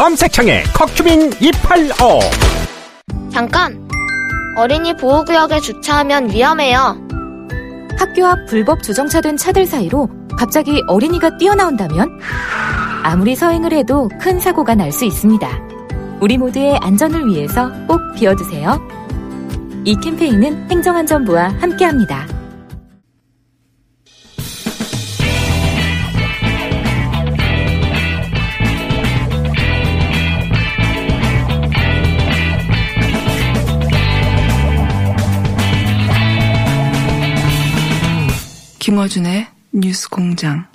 검색창에 0.00 0.62
커큐민 0.72 1.30
285 1.42 2.20
잠깐! 3.30 3.86
어린이 4.56 4.96
보호구역에 4.96 5.60
주차하면 5.60 6.32
위험해요. 6.32 6.96
학교 7.98 8.24
앞 8.24 8.46
불법 8.46 8.82
주정차된 8.82 9.36
차들 9.36 9.66
사이로 9.66 10.08
갑자기 10.38 10.82
어린이가 10.86 11.36
뛰어나온다면 11.36 12.18
아무리 13.02 13.36
서행을 13.36 13.74
해도 13.74 14.08
큰 14.18 14.40
사고가 14.40 14.74
날 14.74 14.90
수 14.90 15.04
있습니다. 15.04 15.46
우리 16.22 16.38
모두의 16.38 16.78
안전을 16.78 17.26
위해서 17.26 17.70
꼭 17.86 18.00
비워두세요. 18.16 18.80
이 19.84 19.94
캠페인은 20.00 20.70
행정안전부와 20.70 21.56
함께합니다. 21.60 22.39
김어준의 38.90 39.46
뉴스 39.72 40.08
공장. 40.08 40.66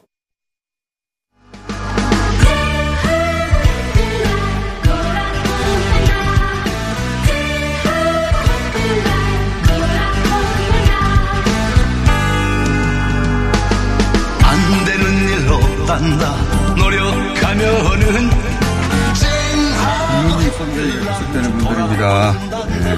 안 14.43 14.85
되는 14.85 15.27
일 15.27 15.49
없단다 15.49 16.75
노력하면은 16.77 18.29
선대에 20.57 20.99
계속되는 21.01 21.57
분들입니다. 21.57 22.31
네. 22.79 22.97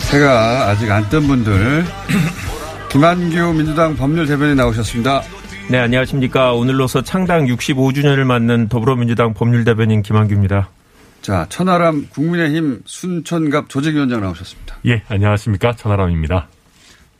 새가 0.00 0.70
아직 0.70 0.90
안 0.90 1.08
뜬 1.08 1.28
분들. 1.28 1.86
김한규 2.90 3.52
민주당 3.54 3.96
법률 3.96 4.26
대변인 4.26 4.56
나오셨습니다. 4.56 5.22
네, 5.68 5.78
안녕하십니까. 5.78 6.54
오늘로서 6.54 7.02
창당 7.02 7.44
65주년을 7.46 8.24
맞는 8.24 8.68
더불어민주당 8.68 9.34
법률 9.34 9.64
대변인 9.64 10.02
김한규입니다. 10.02 10.70
자, 11.20 11.46
천하람 11.50 12.06
국민의힘 12.08 12.80
순천갑 12.86 13.68
조직위원장 13.68 14.22
나오셨습니다. 14.22 14.76
예, 14.86 15.02
안녕하십니까. 15.08 15.72
천하람입니다. 15.74 16.48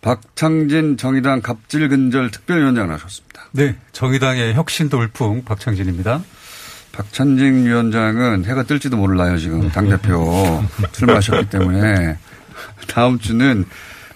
박창진 0.00 0.96
정의당 0.96 1.42
갑질근절 1.42 2.30
특별위원장 2.30 2.88
나오셨습니다. 2.88 3.42
네, 3.52 3.76
정의당의 3.92 4.54
혁신 4.54 4.88
돌풍 4.88 5.44
박창진입니다. 5.44 6.22
박찬진 6.92 7.66
위원장은 7.66 8.46
해가 8.46 8.62
뜰지도 8.62 8.96
몰라요, 8.96 9.36
지금. 9.36 9.68
당대표 9.70 10.64
출마하셨기 10.92 11.50
때문에. 11.50 12.16
다음 12.88 13.18
주는, 13.18 13.66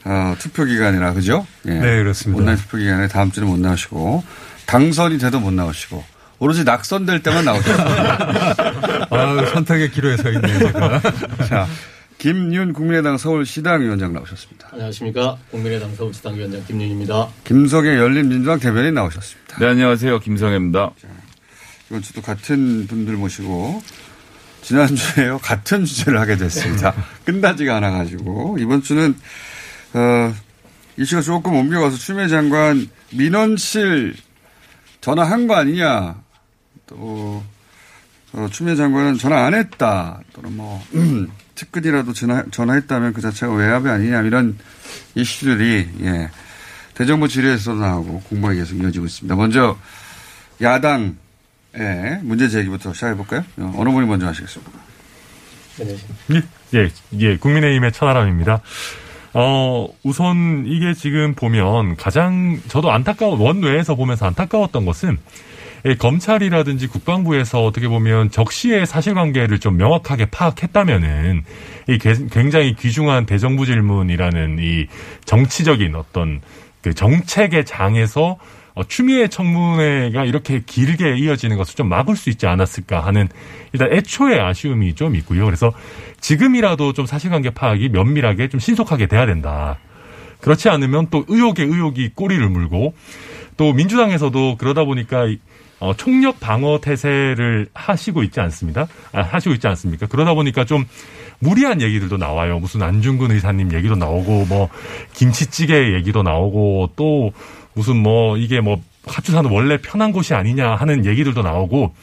어, 0.05 0.35
투표 0.39 0.65
기간이라, 0.65 1.13
그죠? 1.15 1.47
예. 1.67 1.71
네, 1.71 2.03
그렇습니다. 2.03 2.41
온라인 2.41 2.59
투표 2.59 2.79
기간에 2.79 3.09
다음 3.09 3.31
주는 3.31 3.49
못 3.49 3.59
나오시고, 3.59 4.25
당선이 4.67 5.19
돼도 5.19 5.41
못 5.41 5.53
나오시고, 5.53 6.05
오로지 6.39 6.65
낙선될 6.65 7.23
때만 7.23 7.45
나오셨습니다. 7.45 9.07
아, 9.11 9.47
선택의 9.53 9.91
기로에 9.93 10.17
서 10.17 10.31
있네요, 10.33 10.59
제가. 10.59 11.01
자, 11.49 11.69
김윤 12.19 12.73
국민의당 12.73 13.19
서울시당위원장 13.19 14.13
나오셨습니다. 14.13 14.69
안녕하십니까. 14.73 15.37
국민의당 15.51 15.95
서울시당위원장 15.95 16.65
김윤입니다. 16.67 17.29
김석의 17.45 17.97
열린민주당 17.97 18.61
대변인 18.61 18.95
나오셨습니다. 18.95 19.59
네, 19.59 19.67
안녕하세요. 19.67 20.21
김성혜입니다. 20.21 20.91
이번 21.89 22.03
주도 22.03 22.23
같은 22.23 22.87
분들 22.87 23.15
모시고 23.15 23.83
지난주에요 24.63 25.39
같은 25.39 25.85
주제를 25.85 26.21
하게 26.21 26.37
됐습니다. 26.37 26.95
끝나지가 27.27 27.77
않아가지고 27.77 28.57
이번 28.61 28.83
주는 28.83 29.15
어, 29.95 30.35
이슈가 30.97 31.23
조금 31.23 31.55
옮겨가서 31.55 31.97
추미애 31.97 32.29
장관 32.29 32.89
민원실 33.13 34.15
전화한 35.01 35.47
거 35.47 35.55
아니냐 35.55 36.17
또 36.87 37.43
어, 38.33 38.49
추미애 38.51 38.77
장관은 38.77 39.19
전화 39.19 39.45
안 39.45 39.55
했다 39.55 40.21
또는 40.33 40.57
뭐 40.57 40.83
특근이라도 41.55 42.13
전화, 42.13 42.45
전화했다면 42.51 43.13
그 43.13 43.21
자체가 43.21 43.53
외압이 43.53 43.89
아니냐 43.89 44.23
이런 44.23 44.59
이슈들이 45.15 45.89
예, 46.01 46.31
대정부 46.95 47.29
질의에서도 47.29 47.79
나오고 47.79 48.21
공방이 48.23 48.59
계속 48.59 48.77
이어지고 48.77 49.07
있습니다. 49.07 49.37
먼저 49.37 49.79
야당 50.61 51.17
예, 51.77 52.19
문제 52.23 52.49
제기부터 52.49 52.93
시작해볼까요? 52.93 53.45
어느 53.59 53.91
분이 53.91 54.07
먼저 54.07 54.27
하시겠습니까? 54.27 54.73
예, 55.81 56.43
예, 56.75 56.91
예, 57.19 57.37
국민의힘의 57.37 57.93
천하람입니다. 57.93 58.63
어, 59.35 59.89
우선 60.03 60.65
이게 60.67 60.93
지금 60.93 61.35
보면 61.35 61.97
가장 61.97 62.61
저도 62.69 62.91
안타까운, 62.91 63.39
원외에서 63.39 63.95
보면서 63.95 64.27
안타까웠던 64.27 64.85
것은 64.85 65.19
예, 65.85 65.95
검찰이라든지 65.97 66.87
국방부에서 66.87 67.65
어떻게 67.65 67.89
보면 67.89 68.31
적시의 68.31 68.87
사실관계를 68.87 69.59
좀 69.59 69.77
명확하게 69.79 70.27
파악했다면은 70.27 71.43
이 71.89 71.99
굉장히 72.31 72.77
귀중한 72.77 73.27
대정부 73.27 73.67
질문이라는 73.67 74.59
이 74.61 74.87
정치적인 75.25 75.97
어떤 75.97 76.41
그 76.83 76.95
정책의 76.95 77.65
장에서 77.65 78.37
어, 78.75 78.85
추미애 78.85 79.29
청문회가 79.29 80.25
이렇게 80.25 80.63
길게 80.65 81.17
이어지는 81.19 81.57
것을 81.57 81.75
좀 81.75 81.89
막을 81.89 82.17
수 82.17 82.31
있지 82.31 82.47
않았을까 82.47 83.05
하는 83.05 83.29
일단 83.73 83.93
애초의 83.93 84.41
아쉬움이 84.41 84.95
좀 84.95 85.15
있고요. 85.17 85.45
그래서 85.45 85.73
지금이라도 86.21 86.93
좀 86.93 87.07
사실관계 87.07 87.51
파악이 87.51 87.91
면밀하게 87.91 88.49
좀 88.49 88.61
신속하게 88.61 89.07
돼야 89.07 89.27
된다. 89.27 89.79
그렇지 90.41 90.69
않으면 90.69 91.09
또 91.11 91.25
의혹에 91.29 91.63
의혹이 91.63 92.11
꼬리를 92.15 92.47
물고 92.49 92.95
또 93.57 93.73
민주당에서도 93.73 94.57
그러다 94.57 94.85
보니까 94.85 95.27
어, 95.79 95.95
총력 95.95 96.39
방어 96.39 96.81
태세를 96.81 97.69
하시고 97.75 98.23
있지 98.23 98.41
않습니다. 98.41 98.87
아, 99.13 99.23
하시고 99.23 99.55
있지 99.55 99.67
않습니까? 99.67 100.07
그러다 100.07 100.33
보니까 100.35 100.65
좀 100.65 100.85
무리한 101.43 101.83
얘기들도 101.83 102.19
나와요. 102.19 102.61
무슨 102.61 102.83
안중근 102.83 103.33
의사님 103.33 103.73
얘기도 103.75 103.97
나오고 103.97 104.47
뭐 104.47 104.69
김치찌개 105.13 105.93
얘기도 105.95 106.23
나오고 106.23 106.91
또 106.95 107.33
무슨 107.75 107.97
뭐 107.97 108.37
이게 108.37 108.61
뭐 108.61 108.81
하추사는 109.07 109.51
원래 109.51 109.77
편한 109.79 110.13
곳이 110.13 110.35
아니냐 110.35 110.77
하는 110.77 111.05
얘기들도 111.05 111.43
나오고 111.43 111.95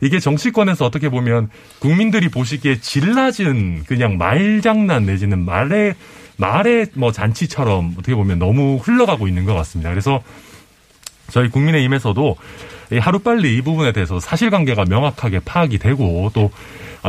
이게 0.00 0.18
정치권에서 0.18 0.86
어떻게 0.86 1.10
보면 1.10 1.50
국민들이 1.78 2.30
보시기에 2.30 2.80
질 2.80 3.12
낮은 3.14 3.84
그냥 3.84 4.16
말장난 4.16 5.04
내지는 5.04 5.44
말의 5.44 5.94
말의 6.38 6.86
뭐 6.94 7.12
잔치처럼 7.12 7.96
어떻게 7.98 8.14
보면 8.14 8.38
너무 8.38 8.76
흘러가고 8.82 9.28
있는 9.28 9.44
것 9.44 9.52
같습니다. 9.52 9.90
그래서 9.90 10.22
저희 11.28 11.50
국민의힘에서도 11.50 12.36
하루빨리 12.98 13.56
이 13.56 13.60
부분에 13.60 13.92
대해서 13.92 14.18
사실관계가 14.18 14.86
명확하게 14.86 15.40
파악이 15.40 15.78
되고 15.78 16.30
또 16.32 16.50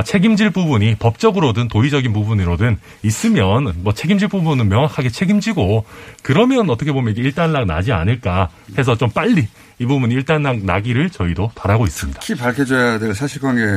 책임질 0.06 0.52
부분이 0.52 0.96
법적으로든 0.96 1.68
도의적인 1.68 2.14
부분으로든 2.14 2.78
있으면 3.04 3.74
뭐 3.78 3.94
책임질 3.94 4.30
부분은 4.30 4.70
명확하게 4.70 5.10
책임지고 5.10 5.86
그러면 6.24 6.70
어떻게 6.70 6.92
보면 6.92 7.12
이게 7.14 7.22
일단락 7.24 7.66
나지 7.66 7.92
않을까 7.92 8.50
해서 8.78 8.96
좀 8.96 9.10
빨리 9.10 9.48
이 9.80 9.86
부분 9.86 10.12
일단락 10.12 10.64
나기를 10.64 11.10
저희도 11.10 11.52
바라고 11.56 11.86
있습니다. 11.86 12.20
특히 12.22 12.40
밝혀져야 12.40 13.00
될 13.00 13.14
사실관계가 13.14 13.70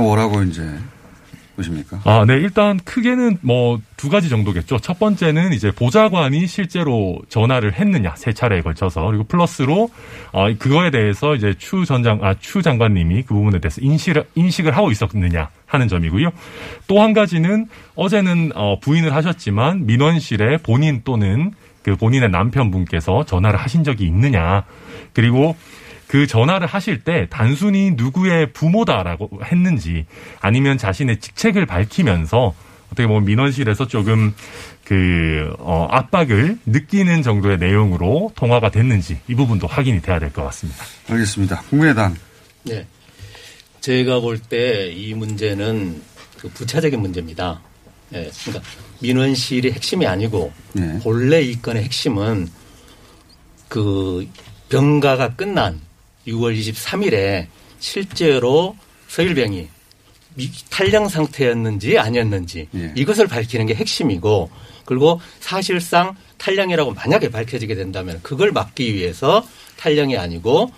뭐라고 0.00 0.42
이제 0.42 0.68
보십니까? 1.56 2.00
아, 2.04 2.24
네. 2.26 2.34
일단 2.34 2.78
크게는 2.84 3.38
뭐 3.42 3.78
두 4.02 4.08
가지 4.08 4.28
정도겠죠. 4.28 4.80
첫 4.80 4.98
번째는 4.98 5.52
이제 5.52 5.70
보좌관이 5.70 6.48
실제로 6.48 7.20
전화를 7.28 7.74
했느냐 7.74 8.16
세 8.16 8.32
차례에 8.32 8.60
걸쳐서 8.60 9.06
그리고 9.06 9.22
플러스로 9.22 9.90
어 10.32 10.52
그거에 10.58 10.90
대해서 10.90 11.36
이제 11.36 11.54
추 11.56 11.84
전장 11.84 12.18
아 12.24 12.34
추 12.40 12.62
장관님이 12.62 13.22
그 13.22 13.32
부분에 13.32 13.60
대해서 13.60 13.80
인식을 13.80 14.24
인식을 14.34 14.76
하고 14.76 14.90
있었느냐 14.90 15.50
하는 15.66 15.86
점이고요. 15.86 16.30
또 16.88 17.00
한 17.00 17.12
가지는 17.12 17.68
어제는 17.94 18.50
어 18.56 18.80
부인을 18.80 19.14
하셨지만 19.14 19.86
민원실에 19.86 20.56
본인 20.64 21.02
또는 21.04 21.52
그 21.84 21.94
본인의 21.94 22.30
남편분께서 22.30 23.24
전화를 23.24 23.60
하신 23.60 23.84
적이 23.84 24.06
있느냐 24.06 24.64
그리고 25.12 25.54
그 26.12 26.26
전화를 26.26 26.66
하실 26.66 26.98
때 27.00 27.26
단순히 27.30 27.92
누구의 27.92 28.52
부모다라고 28.52 29.30
했는지 29.46 30.04
아니면 30.42 30.76
자신의 30.76 31.20
직책을 31.20 31.64
밝히면서 31.64 32.54
어떻게 32.88 33.06
보면 33.06 33.24
민원실에서 33.24 33.86
조금 33.88 34.34
그 34.84 35.54
어, 35.58 35.88
압박을 35.90 36.58
느끼는 36.66 37.22
정도의 37.22 37.56
내용으로 37.56 38.30
통화가 38.34 38.70
됐는지 38.70 39.20
이 39.26 39.34
부분도 39.34 39.66
확인이 39.66 40.02
돼야 40.02 40.18
될 40.18 40.30
것 40.34 40.44
같습니다. 40.44 40.84
알겠습니다. 41.08 41.62
국민의당. 41.70 42.14
네. 42.64 42.86
제가 43.80 44.20
볼 44.20 44.38
때 44.50 44.92
이 44.94 45.14
문제는 45.14 46.02
그 46.38 46.48
부차적인 46.50 47.00
문제입니다. 47.00 47.62
예, 48.12 48.30
그러니까 48.44 48.68
민원실이 49.00 49.72
핵심이 49.72 50.06
아니고 50.06 50.52
네. 50.74 50.98
본래 51.02 51.40
이 51.40 51.62
건의 51.62 51.84
핵심은 51.84 52.48
그 53.68 54.28
병가가 54.68 55.36
끝난 55.36 55.80
6월 56.26 56.58
23일에 56.58 57.46
실제로 57.80 58.76
서일병이 59.08 59.68
미- 60.34 60.50
탈령 60.70 61.08
상태였는지 61.08 61.98
아니었는지 61.98 62.68
예. 62.74 62.92
이것을 62.96 63.26
밝히는 63.26 63.66
게 63.66 63.74
핵심이고 63.74 64.50
그리고 64.84 65.20
사실상 65.40 66.16
탈령이라고 66.38 66.92
만약에 66.92 67.30
밝혀지게 67.30 67.74
된다면 67.74 68.18
그걸 68.22 68.50
막기 68.52 68.94
위해서 68.94 69.46
탈령이 69.76 70.16
아니고 70.16 70.72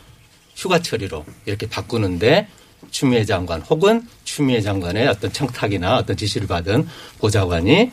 휴가 0.57 0.81
처리로 0.81 1.25
이렇게 1.47 1.69
바꾸는데 1.69 2.49
추미애 2.91 3.25
장관 3.25 3.61
혹은 3.63 4.07
추미애 4.25 4.61
장관의 4.61 5.07
어떤 5.09 5.33
청탁이나 5.33 5.97
어떤 5.99 6.17
지시를 6.17 6.47
받은 6.47 6.87
보좌관이 7.19 7.91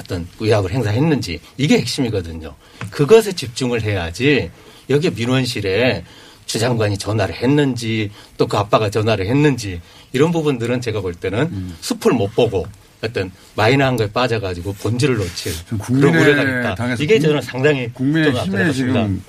어떤 0.00 0.28
의학을 0.38 0.70
행사했는지 0.72 1.40
이게 1.56 1.78
핵심이거든요. 1.78 2.54
그것에 2.90 3.32
집중을 3.32 3.82
해야지 3.82 4.50
여기 4.90 5.10
민원실에 5.10 6.04
추 6.46 6.58
장관이 6.58 6.96
전화를 6.98 7.34
했는지 7.34 8.10
또 8.38 8.46
그 8.46 8.56
아빠가 8.56 8.88
전화를 8.88 9.26
했는지 9.26 9.80
이런 10.12 10.30
부분들은 10.32 10.80
제가 10.80 11.00
볼 11.00 11.14
때는 11.14 11.40
음. 11.50 11.76
숲을 11.80 12.12
못 12.12 12.34
보고 12.34 12.64
어떤 13.02 13.30
마이너한 13.56 13.96
거에 13.96 14.10
빠져가지고 14.12 14.72
본질을 14.74 15.16
놓칠 15.18 15.52
그런 15.82 16.14
우려가 16.14 16.42
있다. 16.72 16.94
이게 17.00 17.18
국- 17.18 17.22
저는 17.26 17.42
상당히 17.42 17.88
국민의 17.92 18.32
좀 18.32 18.44
힘에. 18.44 18.72
지금 18.72 19.22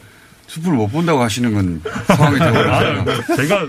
숲을 0.48 0.72
못 0.74 0.88
본다고 0.88 1.22
하시는 1.22 1.54
건 1.54 1.82
상황이 2.08 2.38
되어버렸어요. 2.40 3.06
제가 3.36 3.68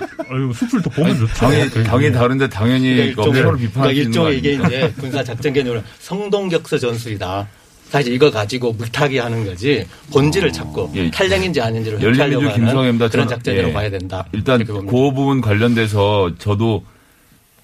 숲을 0.54 0.82
또 0.82 0.90
보면 0.90 1.18
좋죠. 1.18 1.34
당연히, 1.34 1.70
당연히 1.84 2.12
다른데 2.14 2.48
당연히 2.48 3.14
그러니까 3.14 3.22
일종의, 3.24 3.72
거 3.72 3.90
일종의 3.90 4.38
이게? 4.38 4.52
이제 4.54 4.94
군사 5.00 5.24
작전 5.24 5.52
개념으로 5.52 5.82
성동격서 5.98 6.78
전술이다. 6.78 7.48
사실 7.88 8.12
이거 8.12 8.30
가지고 8.30 8.72
물타기 8.72 9.18
하는 9.18 9.44
거지 9.44 9.86
본질을 10.12 10.52
찾고 10.52 10.92
탈령인지 11.12 11.60
아닌지를 11.60 11.98
예. 12.00 12.04
열린민주 12.04 12.22
획하려고 12.22 12.52
하는 12.52 12.66
김성애입니다. 12.66 13.08
그런 13.08 13.28
작전이라고 13.28 13.70
예. 13.70 13.72
봐야 13.72 13.90
된다. 13.90 14.26
일단 14.32 14.64
그 14.64 14.82
부분 14.82 15.40
관련돼서 15.40 16.32
저도 16.38 16.84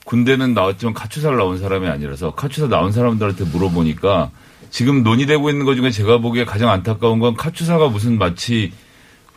군대는 0.04 0.54
나왔지만 0.54 0.94
카투사를 0.94 1.36
나온 1.36 1.58
사람이 1.58 1.86
아니라서 1.88 2.34
카투사 2.34 2.68
나온 2.68 2.92
사람들한테 2.92 3.44
물어보니까 3.44 4.30
지금 4.70 5.02
논의되고 5.02 5.50
있는 5.50 5.66
것 5.66 5.76
중에 5.76 5.90
제가 5.90 6.18
보기에 6.18 6.44
가장 6.44 6.70
안타까운 6.70 7.18
건 7.20 7.36
카투사가 7.36 7.88
무슨 7.88 8.18
마치 8.18 8.72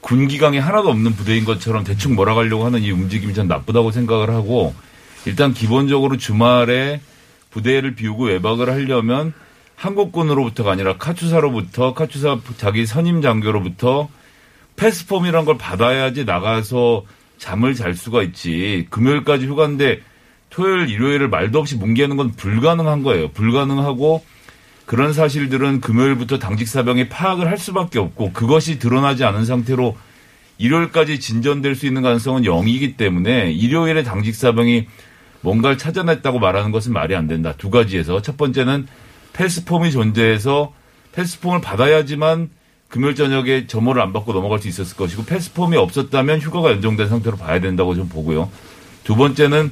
군기강이 0.02 0.58
하나도 0.58 0.90
없는 0.90 1.14
부대인 1.14 1.44
것처럼 1.46 1.84
대충 1.84 2.16
몰아가려고 2.16 2.66
하는 2.66 2.82
이 2.82 2.92
움직임이 2.92 3.34
전 3.34 3.48
나쁘다고 3.48 3.92
생각을 3.92 4.30
하고 4.30 4.74
일단 5.26 5.54
기본적으로 5.54 6.18
주말에 6.18 7.02
부대를 7.52 7.96
비우고 7.96 8.26
외박을 8.26 8.70
하려면 8.70 9.34
한국군으로부터가 9.78 10.72
아니라 10.72 10.98
카투사로부터 10.98 11.94
카투사 11.94 12.40
자기 12.58 12.86
선임 12.86 13.22
장교로부터 13.22 14.10
패스폼이란 14.76 15.46
걸 15.46 15.58
받아야지 15.58 16.26
나가서 16.26 17.06
잠을 17.38 17.76
잘 17.76 17.94
수가 17.94 18.24
있지. 18.24 18.88
금요일까지 18.90 19.46
휴가인데 19.46 20.02
토요일, 20.50 20.90
일요일을 20.90 21.30
말도 21.30 21.60
없이 21.60 21.76
뭉개는 21.76 22.18
건 22.18 22.32
불가능한 22.32 23.04
거예요. 23.04 23.30
불가능하고 23.30 24.24
그런 24.88 25.14
사실들은 25.14 25.82
금요일부터 25.82 26.40
당직 26.40 26.68
사병이 26.68 27.10
파악을 27.10 27.48
할 27.48 27.58
수밖에 27.58 28.00
없고 28.00 28.34
그것이 28.34 28.80
드러나지 28.80 29.24
않은 29.26 29.46
상태로 29.46 29.96
일요일까지 30.58 31.20
진전될 31.20 31.76
수 31.76 31.86
있는 31.86 32.02
가능성은 32.02 32.44
0이기 32.44 32.98
때문에 32.98 33.52
일요일에 33.52 34.02
당직 34.02 34.34
사병이 34.34 34.88
뭔가를 35.42 35.78
찾아냈다고 35.78 36.40
말하는 36.40 36.72
것은 36.72 36.94
말이 36.94 37.16
안 37.16 37.28
된다. 37.28 37.54
두 37.58 37.70
가지에서 37.70 38.24
첫 38.24 38.38
번째는 38.38 38.88
패스폼이 39.38 39.92
존재해서 39.92 40.74
패스폼을 41.12 41.62
받아야지만 41.62 42.50
금요일 42.90 43.16
저녁에 43.16 43.68
점호를 43.68 44.02
안 44.02 44.12
받고 44.12 44.34
넘어갈 44.34 44.60
수 44.60 44.68
있었을 44.68 44.98
것이고 44.98 45.26
패스폼이 45.26 45.78
없었다면 45.78 46.40
휴가가 46.40 46.72
연장된 46.72 47.08
상태로 47.08 47.38
봐야 47.38 47.60
된다고 47.60 47.94
좀 47.94 48.10
보고요. 48.10 48.50
두 49.04 49.16
번째는 49.16 49.72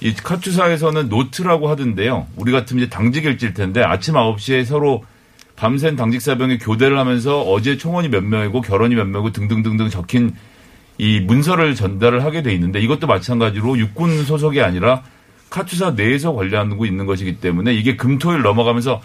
이 0.00 0.14
카투사에서는 0.14 1.08
노트라고 1.08 1.68
하던데요. 1.68 2.26
우리 2.36 2.52
같으면 2.52 2.84
이제 2.84 2.90
당직일지일 2.90 3.54
텐데 3.54 3.82
아침 3.82 4.14
9시에 4.14 4.64
서로 4.64 5.04
밤샘 5.56 5.96
당직사병이 5.96 6.58
교대를 6.58 6.98
하면서 6.98 7.42
어제 7.42 7.76
총원이 7.76 8.08
몇 8.08 8.24
명이고 8.24 8.60
결원이 8.62 8.94
몇 8.94 9.06
명이고 9.06 9.32
등등등등 9.32 9.90
적힌 9.90 10.34
이 10.98 11.20
문서를 11.20 11.74
전달을 11.74 12.24
하게 12.24 12.42
돼 12.42 12.52
있는데 12.54 12.80
이것도 12.80 13.06
마찬가지로 13.06 13.78
육군 13.78 14.24
소속이 14.24 14.60
아니라 14.60 15.02
카투사 15.50 15.92
내에서 15.92 16.32
관리하고 16.34 16.86
있는 16.86 17.06
것이기 17.06 17.38
때문에 17.40 17.74
이게 17.74 17.96
금토일 17.96 18.42
넘어가면서 18.42 19.02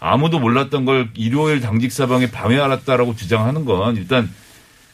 아무도 0.00 0.40
몰랐던 0.40 0.84
걸 0.84 1.10
일요일 1.14 1.60
당직 1.60 1.92
사병이 1.92 2.30
밤에 2.30 2.58
알았다라고 2.58 3.14
주장하는 3.14 3.64
건 3.64 3.96
일단 3.96 4.28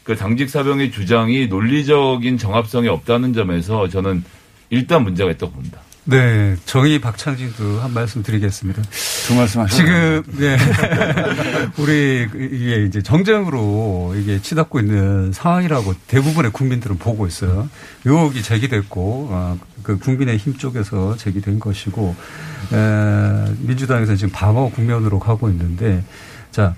그 0.04 0.16
당직 0.16 0.50
사병의 0.50 0.90
주장이 0.90 1.48
논리적인 1.48 2.38
정합성이 2.38 2.88
없다는 2.88 3.32
점에서 3.32 3.88
저는 3.88 4.24
일단 4.70 5.02
문제가 5.02 5.30
있다고 5.30 5.52
봅니다. 5.52 5.80
네, 6.10 6.56
정의 6.64 6.98
박창진도 6.98 7.80
한 7.80 7.92
말씀 7.92 8.22
드리겠습니다. 8.22 8.82
그 9.28 9.32
말씀 9.34 9.60
하시죠. 9.60 9.76
지금, 9.76 10.22
네. 10.38 10.56
우리, 11.76 12.26
이게 12.34 12.86
이제 12.86 13.02
정쟁으로 13.02 14.14
이게 14.16 14.40
치닫고 14.40 14.80
있는 14.80 15.32
상황이라고 15.34 15.92
대부분의 16.06 16.52
국민들은 16.52 16.96
보고 16.96 17.26
있어요. 17.26 17.68
의혹이 18.06 18.42
제기됐고, 18.42 19.28
어, 19.30 19.58
그 19.88 19.98
국민의 19.98 20.36
힘 20.36 20.52
쪽에서 20.52 21.16
제기된 21.16 21.58
것이고, 21.58 22.14
에, 22.74 23.54
민주당에서 23.60 24.16
지금 24.16 24.30
방어 24.30 24.68
국면으로 24.68 25.18
가고 25.18 25.48
있는데, 25.48 26.04
자, 26.50 26.74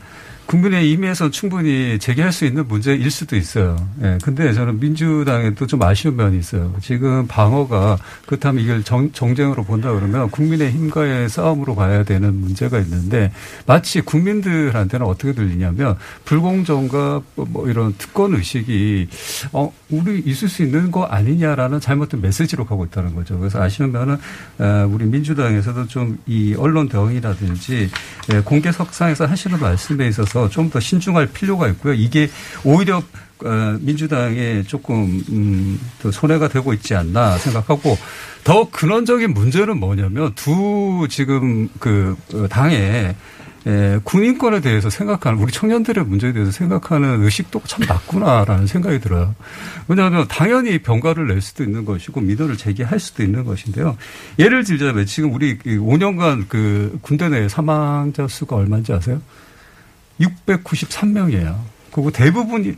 국민의 0.50 0.90
임에서 0.90 1.30
충분히 1.30 1.96
제기할 2.00 2.32
수 2.32 2.44
있는 2.44 2.66
문제일 2.66 3.08
수도 3.10 3.36
있어요. 3.36 3.76
예. 4.02 4.18
근데 4.20 4.52
저는 4.52 4.80
민주당에도 4.80 5.64
좀 5.64 5.80
아쉬운 5.82 6.16
면이 6.16 6.38
있어요. 6.40 6.74
지금 6.82 7.28
방어가 7.28 7.98
그렇다면 8.26 8.64
이걸 8.64 8.82
정, 8.82 9.12
정쟁으로 9.12 9.62
본다 9.62 9.92
그러면 9.92 10.28
국민의 10.30 10.72
힘과의 10.72 11.28
싸움으로 11.28 11.76
가야 11.76 12.02
되는 12.02 12.34
문제가 12.34 12.80
있는데 12.80 13.30
마치 13.64 14.00
국민들한테는 14.00 15.06
어떻게 15.06 15.32
들리냐면 15.34 15.96
불공정과 16.24 17.22
뭐 17.36 17.68
이런 17.68 17.94
특권 17.96 18.34
의식이 18.34 19.08
어, 19.52 19.72
우리 19.90 20.18
있을 20.18 20.48
수 20.48 20.64
있는 20.64 20.90
거 20.90 21.04
아니냐라는 21.04 21.78
잘못된 21.78 22.20
메시지로 22.20 22.64
가고 22.66 22.84
있다는 22.86 23.14
거죠. 23.14 23.38
그래서 23.38 23.62
아쉬운 23.62 23.92
면은 23.92 24.16
어, 24.58 24.88
우리 24.90 25.04
민주당에서도 25.04 25.86
좀 25.86 26.18
이 26.26 26.54
언론 26.56 26.88
대응이라든지 26.88 27.90
예, 28.32 28.40
공개 28.40 28.70
석상에서 28.70 29.26
하시는 29.26 29.58
말씀에 29.58 30.08
있어서 30.08 30.39
좀 30.48 30.70
더 30.70 30.78
신중할 30.80 31.26
필요가 31.26 31.68
있고요. 31.68 31.94
이게 31.94 32.30
오히려 32.64 33.02
어, 33.44 33.76
민주당에 33.80 34.62
조금 34.62 35.22
음, 35.30 35.80
더 36.00 36.10
손해가 36.10 36.48
되고 36.48 36.72
있지 36.72 36.94
않나 36.94 37.38
생각하고 37.38 37.98
더 38.44 38.68
근원적인 38.70 39.32
문제는 39.34 39.78
뭐냐면 39.80 40.32
두 40.34 41.06
지금 41.10 41.68
그 41.78 42.16
어, 42.34 42.46
예, 43.66 44.00
군인권에 44.04 44.60
대해서 44.60 44.88
생각하는 44.88 45.38
우리 45.38 45.52
청년들의 45.52 46.04
문제에 46.04 46.32
대해서 46.32 46.50
생각하는 46.50 47.22
의식도 47.22 47.62
참 47.66 47.84
낮구나라는 47.86 48.66
생각이 48.66 49.00
들어요. 49.00 49.34
왜냐하면 49.86 50.26
당연히 50.28 50.78
병가를 50.78 51.26
낼 51.28 51.42
수도 51.42 51.62
있는 51.62 51.84
것이고 51.84 52.22
민원을 52.22 52.56
제기할 52.56 52.98
수도 52.98 53.22
있는 53.22 53.44
것인데요. 53.44 53.98
예를 54.38 54.64
들자면 54.64 55.04
지금 55.04 55.34
우리 55.34 55.58
5년간 55.58 56.46
그 56.48 56.98
군대 57.02 57.28
내 57.28 57.48
사망자 57.48 58.26
수가 58.28 58.56
얼마인지 58.56 58.94
아세요? 58.94 59.20
693명이에요. 60.20 61.58
그리고 61.92 62.10
대부분의 62.10 62.76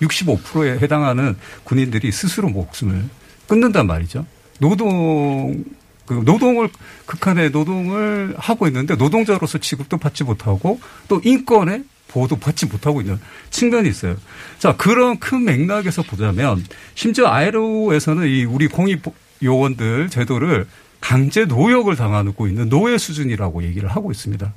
65%에 0.00 0.78
해당하는 0.78 1.36
군인들이 1.64 2.10
스스로 2.10 2.48
목숨을 2.48 3.04
끊는단 3.48 3.86
말이죠. 3.86 4.26
노동 4.60 5.64
그 6.06 6.22
노동을 6.24 6.70
극한의 7.04 7.50
노동을 7.50 8.34
하고 8.38 8.66
있는데 8.68 8.94
노동자로서 8.94 9.58
취급도 9.58 9.98
받지 9.98 10.24
못하고 10.24 10.80
또 11.08 11.20
인권에 11.22 11.82
보호도 12.08 12.36
받지 12.36 12.64
못하고 12.66 13.00
있는 13.00 13.18
측면이 13.50 13.88
있어요. 13.88 14.16
자 14.58 14.76
그런 14.76 15.18
큰 15.18 15.44
맥락에서 15.44 16.02
보자면 16.02 16.64
심지어 16.94 17.26
아이로에서는 17.26 18.28
이 18.28 18.44
우리 18.44 18.68
공익 18.68 19.02
요원들 19.42 20.08
제도를 20.08 20.66
강제 21.00 21.44
노역을 21.44 21.96
당하고 21.96 22.46
있는 22.46 22.68
노예 22.68 22.96
수준이라고 22.96 23.64
얘기를 23.64 23.88
하고 23.88 24.10
있습니다. 24.10 24.52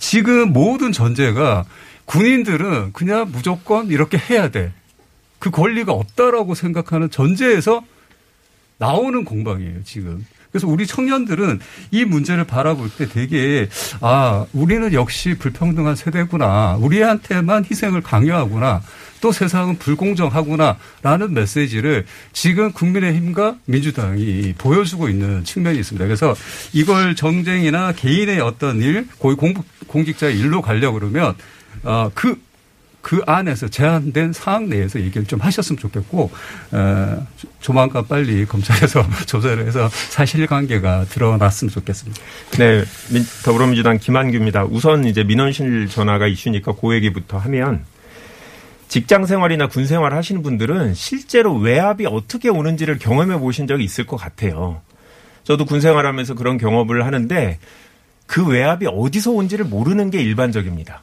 지금 0.00 0.52
모든 0.52 0.90
전제가 0.90 1.64
군인들은 2.06 2.92
그냥 2.92 3.30
무조건 3.30 3.86
이렇게 3.88 4.18
해야 4.18 4.48
돼. 4.50 4.72
그 5.38 5.50
권리가 5.50 5.92
없다라고 5.92 6.56
생각하는 6.56 7.10
전제에서 7.10 7.84
나오는 8.78 9.24
공방이에요, 9.24 9.84
지금. 9.84 10.26
그래서 10.50 10.66
우리 10.66 10.86
청년들은 10.86 11.60
이 11.90 12.04
문제를 12.04 12.44
바라볼 12.44 12.90
때 12.90 13.06
되게 13.08 13.68
아 14.00 14.46
우리는 14.52 14.92
역시 14.92 15.34
불평등한 15.38 15.96
세대구나. 15.96 16.76
우리한테만 16.80 17.64
희생을 17.70 18.02
강요하구나. 18.02 18.82
또 19.20 19.32
세상은 19.32 19.76
불공정하구나라는 19.78 21.34
메시지를 21.34 22.06
지금 22.32 22.72
국민의힘과 22.72 23.56
민주당이 23.66 24.54
보여주고 24.56 25.08
있는 25.08 25.44
측면이 25.44 25.78
있습니다. 25.78 26.06
그래서 26.06 26.34
이걸 26.72 27.14
정쟁이나 27.14 27.92
개인의 27.92 28.40
어떤 28.40 28.80
일, 28.80 29.06
고위 29.18 29.36
공직자의 29.86 30.38
일로 30.38 30.62
가려고 30.62 30.98
그러면 30.98 31.34
어 31.84 32.10
그 32.14 32.36
그 33.10 33.20
안에서 33.26 33.66
제한된 33.66 34.32
사항 34.32 34.68
내에서 34.68 35.00
얘기를 35.00 35.26
좀 35.26 35.40
하셨으면 35.40 35.80
좋겠고 35.80 36.30
어, 36.70 37.26
조만간 37.60 38.06
빨리 38.06 38.46
검찰에서 38.46 39.04
조사를 39.26 39.66
해서 39.66 39.88
사실관계가 39.88 41.06
드러났으면 41.06 41.72
좋겠습니다. 41.72 42.22
네, 42.60 42.84
더불어민주당 43.44 43.98
김한규입니다. 43.98 44.66
우선 44.66 45.06
이제 45.06 45.24
민원실 45.24 45.88
전화가 45.88 46.28
이슈니까 46.28 46.76
그 46.80 46.94
얘기부터 46.94 47.36
하면 47.38 47.84
직장 48.86 49.26
생활이나 49.26 49.66
군 49.66 49.88
생활 49.88 50.14
하시는 50.14 50.40
분들은 50.40 50.94
실제로 50.94 51.56
외압이 51.56 52.06
어떻게 52.06 52.48
오는지를 52.48 52.98
경험해 52.98 53.40
보신 53.40 53.66
적이 53.66 53.82
있을 53.82 54.06
것 54.06 54.18
같아요. 54.18 54.82
저도 55.42 55.64
군 55.64 55.80
생활하면서 55.80 56.34
그런 56.34 56.58
경험을 56.58 57.04
하는데 57.04 57.58
그 58.28 58.46
외압이 58.46 58.86
어디서 58.86 59.32
온지를 59.32 59.64
모르는 59.64 60.10
게 60.10 60.22
일반적입니다. 60.22 61.02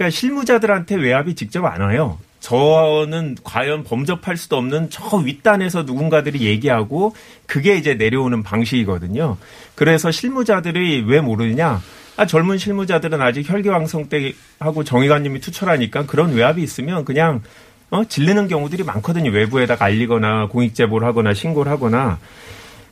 그러니까 0.00 0.16
실무자들한테 0.16 0.94
외압이 0.94 1.34
직접 1.34 1.62
안 1.66 1.82
와요. 1.82 2.18
저는 2.40 3.36
과연 3.44 3.84
범접할 3.84 4.38
수도 4.38 4.56
없는 4.56 4.88
저 4.88 5.18
윗단에서 5.18 5.82
누군가들이 5.82 6.40
얘기하고 6.40 7.14
그게 7.44 7.76
이제 7.76 7.92
내려오는 7.92 8.42
방식이거든요. 8.42 9.36
그래서 9.74 10.10
실무자들이 10.10 11.04
왜 11.06 11.20
모르느냐? 11.20 11.82
아, 12.16 12.24
젊은 12.24 12.56
실무자들은 12.56 13.20
아직 13.20 13.46
혈기왕성 13.46 14.08
때 14.08 14.32
하고 14.58 14.84
정의관님이 14.84 15.40
투철하니까 15.40 16.06
그런 16.06 16.32
외압이 16.32 16.62
있으면 16.62 17.04
그냥 17.04 17.42
어, 17.90 18.02
질르는 18.02 18.48
경우들이 18.48 18.84
많거든요. 18.84 19.30
외부에다가 19.30 19.84
알리거나 19.84 20.46
공익제보를 20.46 21.06
하거나 21.06 21.34
신고를 21.34 21.70
하거나. 21.70 22.18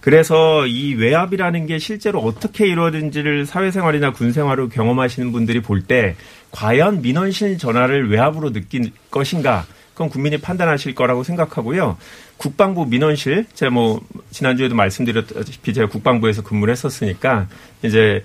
그래서 0.00 0.66
이 0.66 0.94
외압이라는 0.94 1.66
게 1.66 1.78
실제로 1.78 2.20
어떻게 2.20 2.66
이루어진지를 2.66 3.46
사회생활이나 3.46 4.12
군생활로 4.12 4.68
경험하시는 4.68 5.32
분들이 5.32 5.60
볼 5.60 5.82
때 5.88 6.16
과연 6.50 7.02
민원실 7.02 7.58
전화를 7.58 8.10
외압으로 8.10 8.52
느낀 8.52 8.90
것인가 9.10 9.66
그건 9.92 10.08
국민이 10.10 10.38
판단하실 10.38 10.94
거라고 10.94 11.24
생각하고요. 11.24 11.96
국방부 12.36 12.86
민원실 12.86 13.46
제가 13.54 13.70
뭐 13.70 14.00
지난주에도 14.30 14.74
말씀드렸다시피 14.76 15.74
제가 15.74 15.88
국방부에서 15.88 16.42
근무를 16.42 16.72
했었으니까 16.72 17.48
이제 17.82 18.24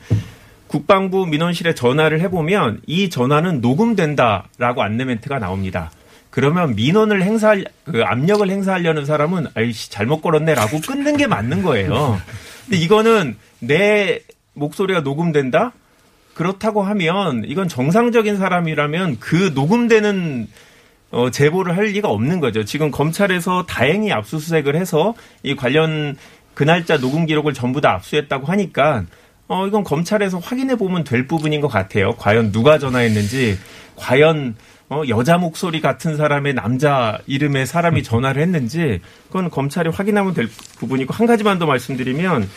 국방부 0.68 1.26
민원실에 1.26 1.74
전화를 1.74 2.22
해보면 2.22 2.82
이 2.86 3.10
전화는 3.10 3.62
녹음된다라고 3.62 4.84
안내 4.84 5.06
멘트가 5.06 5.40
나옵니다. 5.40 5.92
그러면 6.34 6.74
민원을 6.74 7.22
행사 7.22 7.56
그 7.86 8.02
압력을 8.04 8.50
행사하려는 8.50 9.06
사람은 9.06 9.50
아이씨 9.54 9.92
잘못 9.92 10.22
걸었네라고 10.22 10.82
끊는 10.82 11.16
게 11.16 11.28
맞는 11.28 11.62
거예요. 11.62 12.20
근데 12.66 12.78
이거는 12.78 13.38
내 13.60 14.22
목소리가 14.54 15.02
녹음된다? 15.02 15.74
그렇다고 16.34 16.82
하면 16.82 17.44
이건 17.46 17.68
정상적인 17.68 18.38
사람이라면 18.38 19.20
그 19.20 19.52
녹음되는 19.54 20.48
어, 21.12 21.30
제보를 21.30 21.78
할 21.78 21.86
리가 21.86 22.10
없는 22.10 22.40
거죠. 22.40 22.66
지금 22.66 22.90
검찰에서 22.90 23.68
다행히 23.68 24.12
압수수색을 24.12 24.76
해서 24.76 25.14
이 25.44 25.56
관련 25.56 26.18
그 26.56 26.64
날짜 26.64 26.98
녹음 26.98 27.28
기록을 27.28 27.54
전부 27.54 27.80
다 27.80 27.92
압수했다고 27.92 28.48
하니까 28.48 29.06
어, 29.48 29.68
이건 29.68 29.84
검찰에서 29.84 30.40
확인해 30.40 30.78
보면 30.78 31.04
될 31.04 31.28
부분인 31.28 31.62
것 31.62 31.68
같아요. 31.68 32.16
과연 32.16 32.52
누가 32.52 32.80
전화했는지, 32.80 33.60
과연 33.96 34.56
어, 34.94 35.04
여자 35.08 35.40
목소리 35.40 35.82
같은 35.82 36.18
사람의 36.18 36.54
남자 36.54 37.18
이름의 37.26 37.66
사람이 37.66 38.04
전화를 38.04 38.44
했는지, 38.44 39.02
그건 39.28 39.50
검찰이 39.50 39.90
확인하면 39.90 40.36
될 40.36 40.48
부분이고, 40.78 41.14
한 41.14 41.26
가지만 41.26 41.58
더 41.58 41.66
말씀드리면, 41.66 42.48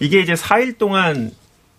이게 0.00 0.20
이제 0.20 0.32
4일 0.32 0.78
동안 0.78 1.30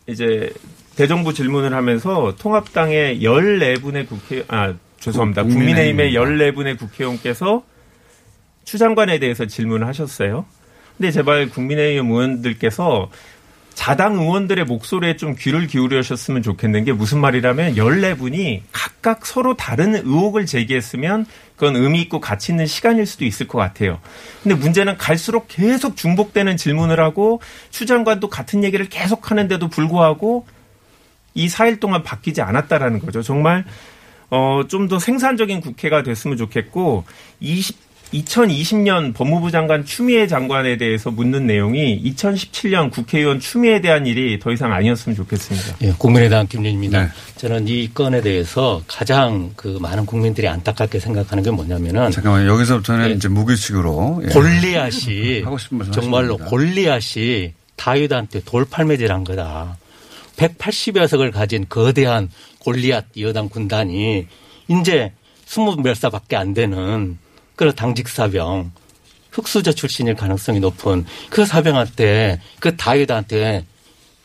이제 0.05 0.53
대정부 0.95 1.33
질문을 1.33 1.73
하면서 1.73 2.35
통합당의 2.37 3.21
14분의 3.21 4.07
국회, 4.07 4.45
아, 4.47 4.75
죄송합니다. 4.99 5.43
국민의힘의 5.43 6.13
14분의 6.13 6.77
국회의원께서 6.77 7.63
추 8.63 8.77
장관에 8.77 9.17
대해서 9.17 9.45
질문을 9.45 9.87
하셨어요. 9.87 10.45
근데 10.97 11.11
제발 11.11 11.49
국민의힘 11.49 12.09
의원들께서 12.09 13.09
자당 13.75 14.15
의원들의 14.15 14.65
목소리에 14.65 15.17
좀 15.17 15.35
귀를 15.37 15.67
기울여셨으면 15.67 16.41
좋겠는 16.41 16.85
게 16.85 16.93
무슨 16.93 17.19
말이라면 17.19 17.75
14분이 17.75 18.61
각각 18.71 19.25
서로 19.25 19.55
다른 19.55 19.95
의혹을 19.95 20.45
제기했으면 20.47 21.25
그건 21.55 21.75
의미 21.75 22.01
있고 22.01 22.19
가치 22.19 22.51
있는 22.51 22.65
시간일 22.65 23.05
수도 23.05 23.25
있을 23.25 23.47
것 23.47 23.59
같아요. 23.59 23.99
근데 24.41 24.55
문제는 24.55 24.97
갈수록 24.97 25.47
계속 25.49 25.97
중복되는 25.97 26.57
질문을 26.57 26.99
하고 26.99 27.41
추 27.69 27.85
장관도 27.85 28.29
같은 28.29 28.63
얘기를 28.63 28.87
계속 28.89 29.29
하는데도 29.29 29.67
불구하고 29.67 30.47
이 31.33 31.47
4일 31.47 31.79
동안 31.79 32.01
바뀌지 32.01 32.41
않았다라는 32.41 32.99
거죠. 33.01 33.21
정말 33.21 33.65
어, 34.31 34.63
좀 34.67 34.87
더 34.87 34.99
생산적인 34.99 35.61
국회가 35.61 36.01
됐으면 36.01 36.37
좋겠고 36.37 37.03
20 37.41 37.77
2020년 38.13 39.13
법무부 39.13 39.51
장관 39.51 39.83
추미애 39.83 40.27
장관에 40.27 40.77
대해서 40.77 41.11
묻는 41.11 41.47
내용이 41.47 42.01
2017년 42.03 42.91
국회의원 42.91 43.39
추미애에 43.39 43.81
대한 43.81 44.05
일이 44.05 44.39
더 44.39 44.51
이상 44.51 44.71
아니었으면 44.73 45.15
좋겠습니다. 45.15 45.77
예, 45.81 45.93
국민의당 45.97 46.47
김진입니다. 46.47 47.03
네. 47.03 47.09
저는 47.37 47.67
이 47.67 47.89
건에 47.93 48.21
대해서 48.21 48.81
가장 48.87 49.51
그 49.55 49.77
많은 49.81 50.05
국민들이 50.05 50.47
안타깝게 50.47 50.99
생각하는 50.99 51.43
게 51.43 51.51
뭐냐면은 51.51 52.11
잠깐만 52.11 52.45
여기서부터는 52.47 53.09
예, 53.09 53.13
이제 53.13 53.27
무기식으로 53.27 54.23
예. 54.23 54.27
골리앗이 54.29 55.41
하고 55.43 55.57
싶은 55.57 55.79
말씀 55.79 55.91
정말로 55.93 56.35
하십니다. 56.35 56.49
골리앗이 56.49 57.53
다윗한테 57.75 58.41
돌팔매질한 58.45 59.23
거다. 59.23 59.77
180여 60.37 61.07
석을 61.07 61.31
가진 61.31 61.65
거대한 61.67 62.29
골리앗 62.59 63.05
여당 63.19 63.49
군단이 63.49 64.27
이제 64.67 65.13
스무 65.45 65.75
몇 65.81 65.95
사밖에 65.95 66.35
안 66.35 66.53
되는 66.53 67.17
그런 67.55 67.75
당직 67.75 68.07
사병 68.07 68.71
흑수저 69.31 69.73
출신일 69.73 70.15
가능성이 70.15 70.59
높은 70.59 71.05
그 71.29 71.45
사병한테 71.45 72.39
그 72.59 72.75
다윗한테 72.77 73.65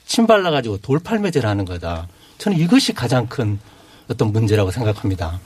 침발라 0.06 0.50
가지고 0.50 0.78
돌팔매질 0.78 1.46
하는 1.46 1.64
거다. 1.64 2.08
저는 2.38 2.58
이것이 2.58 2.92
가장 2.92 3.26
큰 3.26 3.58
어떤 4.08 4.32
문제라고 4.32 4.70
생각합니다. 4.70 5.40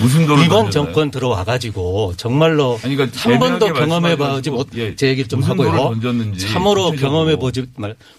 무슨 0.00 0.24
이번 0.44 0.70
정권 0.70 1.10
들어와 1.10 1.44
가지고 1.44 2.14
정말로 2.16 2.78
아니, 2.82 2.96
그러니까 2.96 3.16
한 3.20 3.38
번도 3.38 3.72
경험해 3.72 4.16
보지 4.16 4.50
못, 4.50 4.68
예, 4.74 4.96
제 4.96 5.08
얘기를 5.08 5.28
좀 5.28 5.42
하고요. 5.42 5.94
참으로 6.36 6.90
경험해 6.90 7.36
보지 7.36 7.66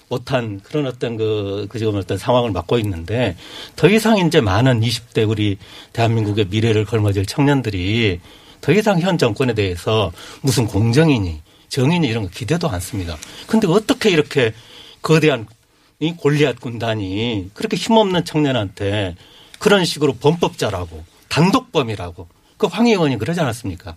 못한 0.08 0.62
그런 0.64 0.88
어떤 0.88 1.18
그, 1.18 1.68
그 1.70 1.78
지금 1.78 1.96
어떤 1.96 2.18
상황을 2.18 2.52
맞고 2.52 2.80
있는데 2.80 3.36
더 3.76 3.90
이상 3.90 4.18
이제 4.18 4.40
많은 4.40 4.80
20대 4.82 5.28
우리 5.30 5.58
대한민국의 5.92 6.48
미래를 6.50 6.86
걸머질 6.86 7.26
청년들이 7.26 8.22
더 8.66 8.74
이상 8.74 9.00
현 9.00 9.20
정권에 9.20 9.54
대해서 9.54 10.12
무슨 10.42 10.66
공정이니 10.66 11.40
정의니 11.70 12.08
이런 12.08 12.24
거 12.24 12.30
기대도 12.30 12.68
않습니다. 12.68 13.16
근데 13.46 13.68
어떻게 13.68 14.10
이렇게 14.10 14.56
거대한 15.04 15.46
이 16.00 16.14
골리앗 16.14 16.60
군단이 16.60 17.52
그렇게 17.54 17.78
힘없는 17.78 18.26
청년한테 18.26 19.16
그런 19.60 19.86
식으로 19.86 20.14
범법자라고 20.16 21.04
단독범이라고 21.30 22.28
그 22.58 22.68
황 22.72 22.88
의원이 22.88 23.20
그러지 23.20 23.40
않았습니까? 23.40 23.96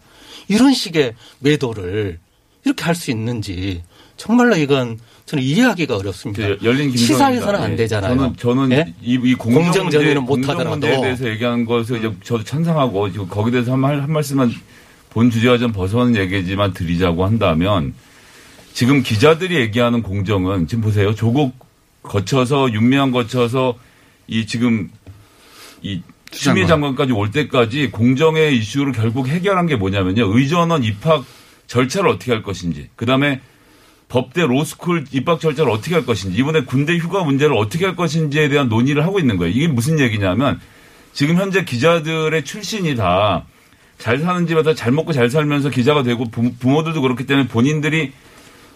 이런 0.49 0.75
식의 0.75 1.15
매도를 1.39 2.19
이렇게 2.67 2.85
할 2.85 2.95
수 2.95 3.11
있는지 3.11 3.83
정말로 4.19 4.55
이건 4.57 5.01
저는 5.29 5.45
이해하기가 5.45 5.95
어렵습니다. 5.95 6.43
그 6.43 6.59
열린 6.63 6.97
시사에서는 6.97 7.61
안 7.61 7.73
예. 7.73 7.77
되잖아요. 7.77 8.17
저는 8.17 8.37
저는 8.37 8.73
예? 8.73 8.95
이, 9.03 9.21
이 9.23 9.35
공정 9.35 9.91
정의는 9.91 10.25
못 10.25 10.41
하더라도 10.49 10.71
문제에 10.71 11.01
대해서 11.03 11.29
얘기하는 11.29 11.67
것을 11.67 12.03
음. 12.03 12.19
저도 12.25 12.45
찬성하고 12.45 13.13
지금 13.13 13.29
거기에 13.29 13.53
대해서 13.53 13.73
한, 13.73 13.81
말, 13.81 14.01
한 14.01 14.11
말씀만 14.11 14.51
본 15.11 15.31
주제와 15.31 15.59
좀 15.59 15.73
벗어나는 15.73 16.17
얘기지만 16.17 16.73
드리자고 16.73 17.27
한다면 17.27 17.93
지금 18.73 19.03
기자들이 19.03 19.57
얘기하는 19.57 20.01
공정은 20.01 20.67
지금 20.67 20.83
보세요. 20.83 21.15
조국 21.15 21.55
거쳐서 22.03 22.73
윤미향 22.73 23.11
거쳐서 23.11 23.79
이 24.29 24.47
지금 24.47 24.91
이 25.83 26.01
추미애 26.31 26.65
장관까지 26.65 27.13
올 27.13 27.31
때까지 27.31 27.91
공정의 27.91 28.57
이슈를 28.57 28.93
결국 28.93 29.29
해결한 29.29 29.67
게 29.67 29.77
뭐냐면요. 29.77 30.35
의전원 30.35 30.85
입학 30.85 31.27
절차를 31.67 32.09
어떻게 32.09 32.33
할 32.33 32.43
것인지, 32.43 32.89
그 32.97 33.05
다음에 33.05 33.43
법대 34.09 34.47
로스쿨 34.47 35.05
입학 35.13 35.41
절차를 35.41 35.71
어떻게 35.71 35.95
할 35.95 36.07
것인지, 36.07 36.39
이번에 36.39 36.63
군대 36.63 36.97
휴가 36.97 37.23
문제를 37.25 37.57
어떻게 37.57 37.85
할 37.85 37.95
것인지에 37.97 38.49
대한 38.49 38.69
논의를 38.69 39.05
하고 39.05 39.19
있는 39.19 39.37
거예요. 39.37 39.53
이게 39.55 39.69
무슨 39.69 40.01
얘기냐면 40.01 40.61
지금 41.13 41.37
현재 41.37 41.65
기자들의 41.65 42.45
출신이 42.45 42.97
다 42.97 43.45
잘 43.99 44.21
사는 44.21 44.47
집에서 44.47 44.75
잘 44.75 44.93
먹고 44.93 45.13
잘 45.13 45.29
살면서 45.29 45.71
기자가 45.71 46.03
되고 46.05 46.25
부, 46.25 46.53
부모들도 46.55 47.03
그렇기 47.03 47.27
때문에 47.27 47.49
본인들이 47.49 48.13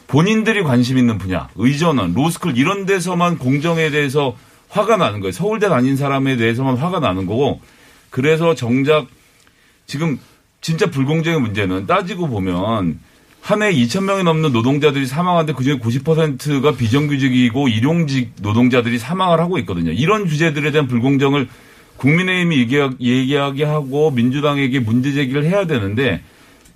본인들이 0.08 0.62
관심 0.62 0.98
있는 0.98 1.16
분야, 1.16 1.48
의전원, 1.54 2.12
로스쿨 2.12 2.58
이런 2.58 2.84
데서만 2.84 3.38
공정에 3.38 3.88
대해서 3.90 4.36
화가 4.68 4.96
나는 4.96 5.20
거예요. 5.20 5.32
서울대 5.32 5.68
다닌 5.68 5.96
사람에 5.96 6.36
대해서만 6.36 6.76
화가 6.76 6.98
나는 6.98 7.24
거고 7.24 7.60
그래서 8.10 8.54
정작 8.54 9.06
지금 9.86 10.18
진짜 10.60 10.90
불공정의 10.90 11.40
문제는 11.40 11.86
따지고 11.86 12.28
보면 12.28 13.00
한 13.42 13.60
해 13.62 13.72
2천 13.72 14.04
명이 14.04 14.22
넘는 14.22 14.52
노동자들이 14.52 15.04
사망하는데 15.06 15.52
그중에 15.54 15.78
90%가 15.80 16.72
비정규직이고 16.76 17.66
일용직 17.68 18.34
노동자들이 18.40 18.98
사망을 18.98 19.40
하고 19.40 19.58
있거든요. 19.58 19.90
이런 19.90 20.28
주제들에 20.28 20.70
대한 20.70 20.86
불공정을 20.86 21.48
국민의힘이 21.96 22.56
얘기하- 22.58 22.92
얘기하게 23.00 23.64
하고 23.64 24.12
민주당에게 24.12 24.78
문제 24.78 25.12
제기를 25.12 25.44
해야 25.44 25.66
되는데 25.66 26.22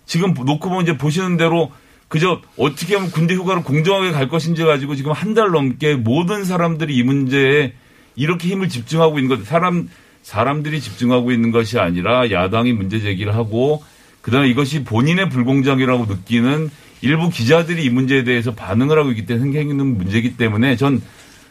지금 0.06 0.34
놓고 0.34 0.68
보면 0.68 0.82
이제 0.82 0.96
보시는 0.98 1.36
대로 1.36 1.70
그저 2.08 2.40
어떻게 2.56 2.94
하면 2.96 3.10
군대 3.12 3.34
휴가를 3.34 3.62
공정하게 3.62 4.10
갈 4.12 4.28
것인지 4.28 4.64
가지고 4.64 4.94
지금 4.96 5.12
한 5.12 5.34
달 5.34 5.50
넘게 5.50 5.94
모든 5.94 6.44
사람들이 6.44 6.96
이 6.96 7.02
문제에 7.04 7.74
이렇게 8.16 8.48
힘을 8.48 8.68
집중하고 8.68 9.18
있는 9.18 9.36
것 9.36 9.44
사람 9.46 9.88
사람들이 10.22 10.80
집중하고 10.80 11.30
있는 11.30 11.52
것이 11.52 11.78
아니라 11.78 12.30
야당이 12.30 12.72
문제 12.72 13.00
제기를 13.00 13.34
하고 13.36 13.82
그다음에 14.26 14.48
이것이 14.48 14.82
본인의 14.84 15.30
불공정이라고 15.30 16.06
느끼는 16.06 16.70
일부 17.00 17.30
기자들이 17.30 17.84
이 17.84 17.90
문제에 17.90 18.24
대해서 18.24 18.54
반응을 18.54 18.98
하고 18.98 19.10
있기 19.10 19.24
때문에 19.26 19.52
생기는 19.52 19.86
문제이기 19.96 20.36
때문에 20.36 20.76
전 20.76 21.00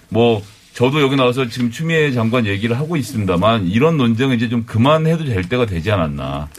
뭐 0.09 0.41
저도 0.73 1.01
여기 1.01 1.15
나와서 1.15 1.47
지금 1.47 1.71
추미애 1.71 2.11
장관 2.11 2.45
얘기를 2.45 2.77
하고 2.77 2.97
있습니다만 2.97 3.67
이런 3.67 3.95
논쟁은 3.95 4.35
이제 4.35 4.49
좀 4.49 4.65
그만해도 4.65 5.23
될 5.23 5.47
때가 5.47 5.65
되지 5.65 5.89
않았나. 5.89 6.49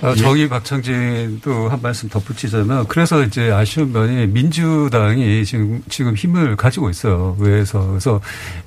아, 0.00 0.14
정의 0.14 0.48
박창진도 0.48 1.68
한 1.68 1.82
말씀 1.82 2.08
덧붙이자면 2.08 2.86
그래서 2.88 3.22
이제 3.22 3.50
아쉬운 3.50 3.92
면이 3.92 4.28
민주당이 4.28 5.44
지금 5.44 5.82
지금 5.90 6.14
힘을 6.14 6.56
가지고 6.56 6.88
있어요. 6.88 7.36
의회에서 7.38 7.86
그래서 7.88 8.20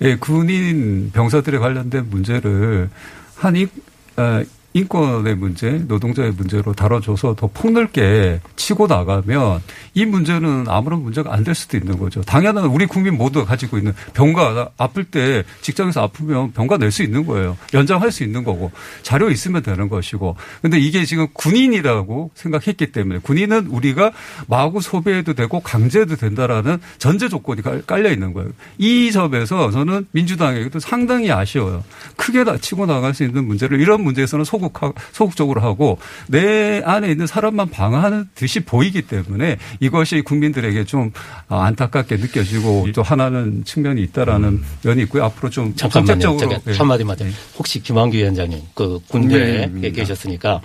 예, 0.03 0.15
군인 0.15 1.09
병사들에 1.11 1.57
관련된 1.57 2.11
문제를 2.11 2.91
한 3.35 3.55
인, 3.55 3.67
아, 4.15 4.43
인권의 4.73 5.35
문제, 5.35 5.69
노동자의 5.87 6.31
문제로 6.31 6.73
다뤄줘서 6.73 7.35
더 7.35 7.47
폭넓게 7.53 8.41
치고 8.55 8.87
나가면 8.87 9.61
이 9.93 10.05
문제는 10.05 10.65
아무런 10.67 11.03
문제가 11.03 11.33
안 11.33 11.43
될 11.43 11.53
수도 11.55 11.75
있는 11.75 11.99
거죠. 11.99 12.21
당연한 12.21 12.65
우리 12.65 12.85
국민 12.85 13.17
모두가 13.17 13.45
가지고 13.45 13.77
있는 13.77 13.93
병가 14.13 14.69
아플 14.77 15.03
때 15.03 15.43
직장에서 15.61 16.01
아프면 16.01 16.53
병가 16.53 16.77
낼 16.77 16.89
수 16.89 17.03
있는 17.03 17.25
거예요. 17.25 17.57
연장할 17.73 18.11
수 18.11 18.23
있는 18.23 18.43
거고 18.45 18.71
자료 19.01 19.29
있으면 19.29 19.61
되는 19.61 19.89
것이고. 19.89 20.37
근데 20.61 20.79
이게 20.79 21.03
지금 21.03 21.27
군인이라고 21.33 22.31
생각했기 22.35 22.91
때문에 22.93 23.19
군인은 23.19 23.67
우리가 23.67 24.11
마구 24.47 24.79
소비해도 24.79 25.33
되고 25.33 25.59
강제해도 25.59 26.15
된다라는 26.15 26.79
전제 26.97 27.27
조건이 27.27 27.61
깔- 27.61 27.81
깔려 27.81 28.09
있는 28.11 28.31
거예요. 28.33 28.49
이 28.77 29.11
점에서 29.11 29.69
저는 29.71 30.07
민주당에게도 30.11 30.79
상당히 30.79 31.31
아쉬워요. 31.31 31.83
크게 32.15 32.43
다 32.45 32.57
치고 32.57 32.85
나갈 32.85 33.13
수 33.13 33.23
있는 33.23 33.45
문제를 33.45 33.81
이런 33.81 34.01
문제에서는 34.03 34.45
소극 34.63 34.95
소극적으로 35.11 35.61
하고 35.61 35.97
내 36.27 36.81
안에 36.85 37.09
있는 37.11 37.27
사람만 37.27 37.69
방어하는 37.69 38.29
듯이 38.35 38.59
보이기 38.61 39.03
때문에 39.03 39.57
이것이 39.79 40.21
국민들에게 40.21 40.85
좀 40.85 41.11
안타깝게 41.47 42.17
느껴지고 42.17 42.87
또 42.93 43.01
하나는 43.03 43.63
측면이 43.65 44.01
있다라는 44.03 44.61
면이 44.83 45.01
있고요. 45.03 45.23
앞으로 45.25 45.49
좀 45.49 45.75
잠깐만요. 45.75 46.37
저기 46.37 46.55
한마디만 46.77 47.17
더. 47.17 47.25
혹시 47.57 47.81
김한규 47.81 48.17
위원장님 48.17 48.59
그 48.73 48.99
군대에 49.07 49.67
네, 49.67 49.91
계셨으니까 49.91 50.61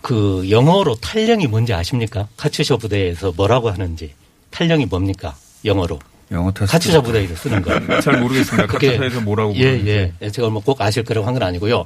그 0.00 0.46
영어로 0.50 0.96
탈령이 0.96 1.46
뭔지 1.46 1.72
아십니까? 1.72 2.28
카츄샤 2.36 2.76
부대에서 2.76 3.32
뭐라고 3.36 3.70
하는지 3.70 4.12
탈령이 4.50 4.86
뭡니까? 4.86 5.34
영어로. 5.64 5.98
영어 6.30 6.52
테스트. 6.52 6.72
카츄샤 6.72 7.00
부대에서 7.02 7.34
쓰는 7.36 7.62
거. 7.62 7.70
잘 8.00 8.20
모르겠습니다. 8.20 8.66
그게 8.66 8.88
카츄샤에서 8.98 9.20
뭐라고 9.22 9.54
예, 9.56 9.78
부르는지. 9.78 10.12
예. 10.22 10.30
제가 10.30 10.48
뭐 10.50 10.62
꼭 10.62 10.80
아실 10.80 11.04
거라고 11.04 11.26
한 11.26 11.34
건 11.34 11.42
아니고요. 11.42 11.84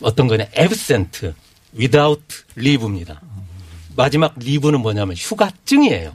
어떤 0.00 0.26
거냐 0.26 0.46
absent, 0.56 1.32
without 1.74 2.22
leave입니다. 2.56 3.20
마지막 3.96 4.34
leave는 4.40 4.80
뭐냐면 4.80 5.16
휴가증이에요. 5.16 6.14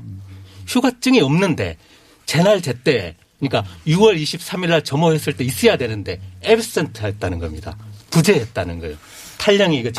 휴가증이 0.67 1.21
없는데 1.21 1.77
제날 2.25 2.61
제때 2.61 3.15
그러니까 3.39 3.69
6월 3.87 4.21
23일 4.21 4.69
날 4.69 4.83
점호했을 4.83 5.33
때 5.33 5.43
있어야 5.43 5.77
되는데 5.77 6.21
absent 6.45 7.01
했다는 7.01 7.39
겁니다. 7.39 7.75
부재했다는 8.11 8.79
거예요. 8.79 8.95
탈령이 9.37 9.79
이거 9.79 9.91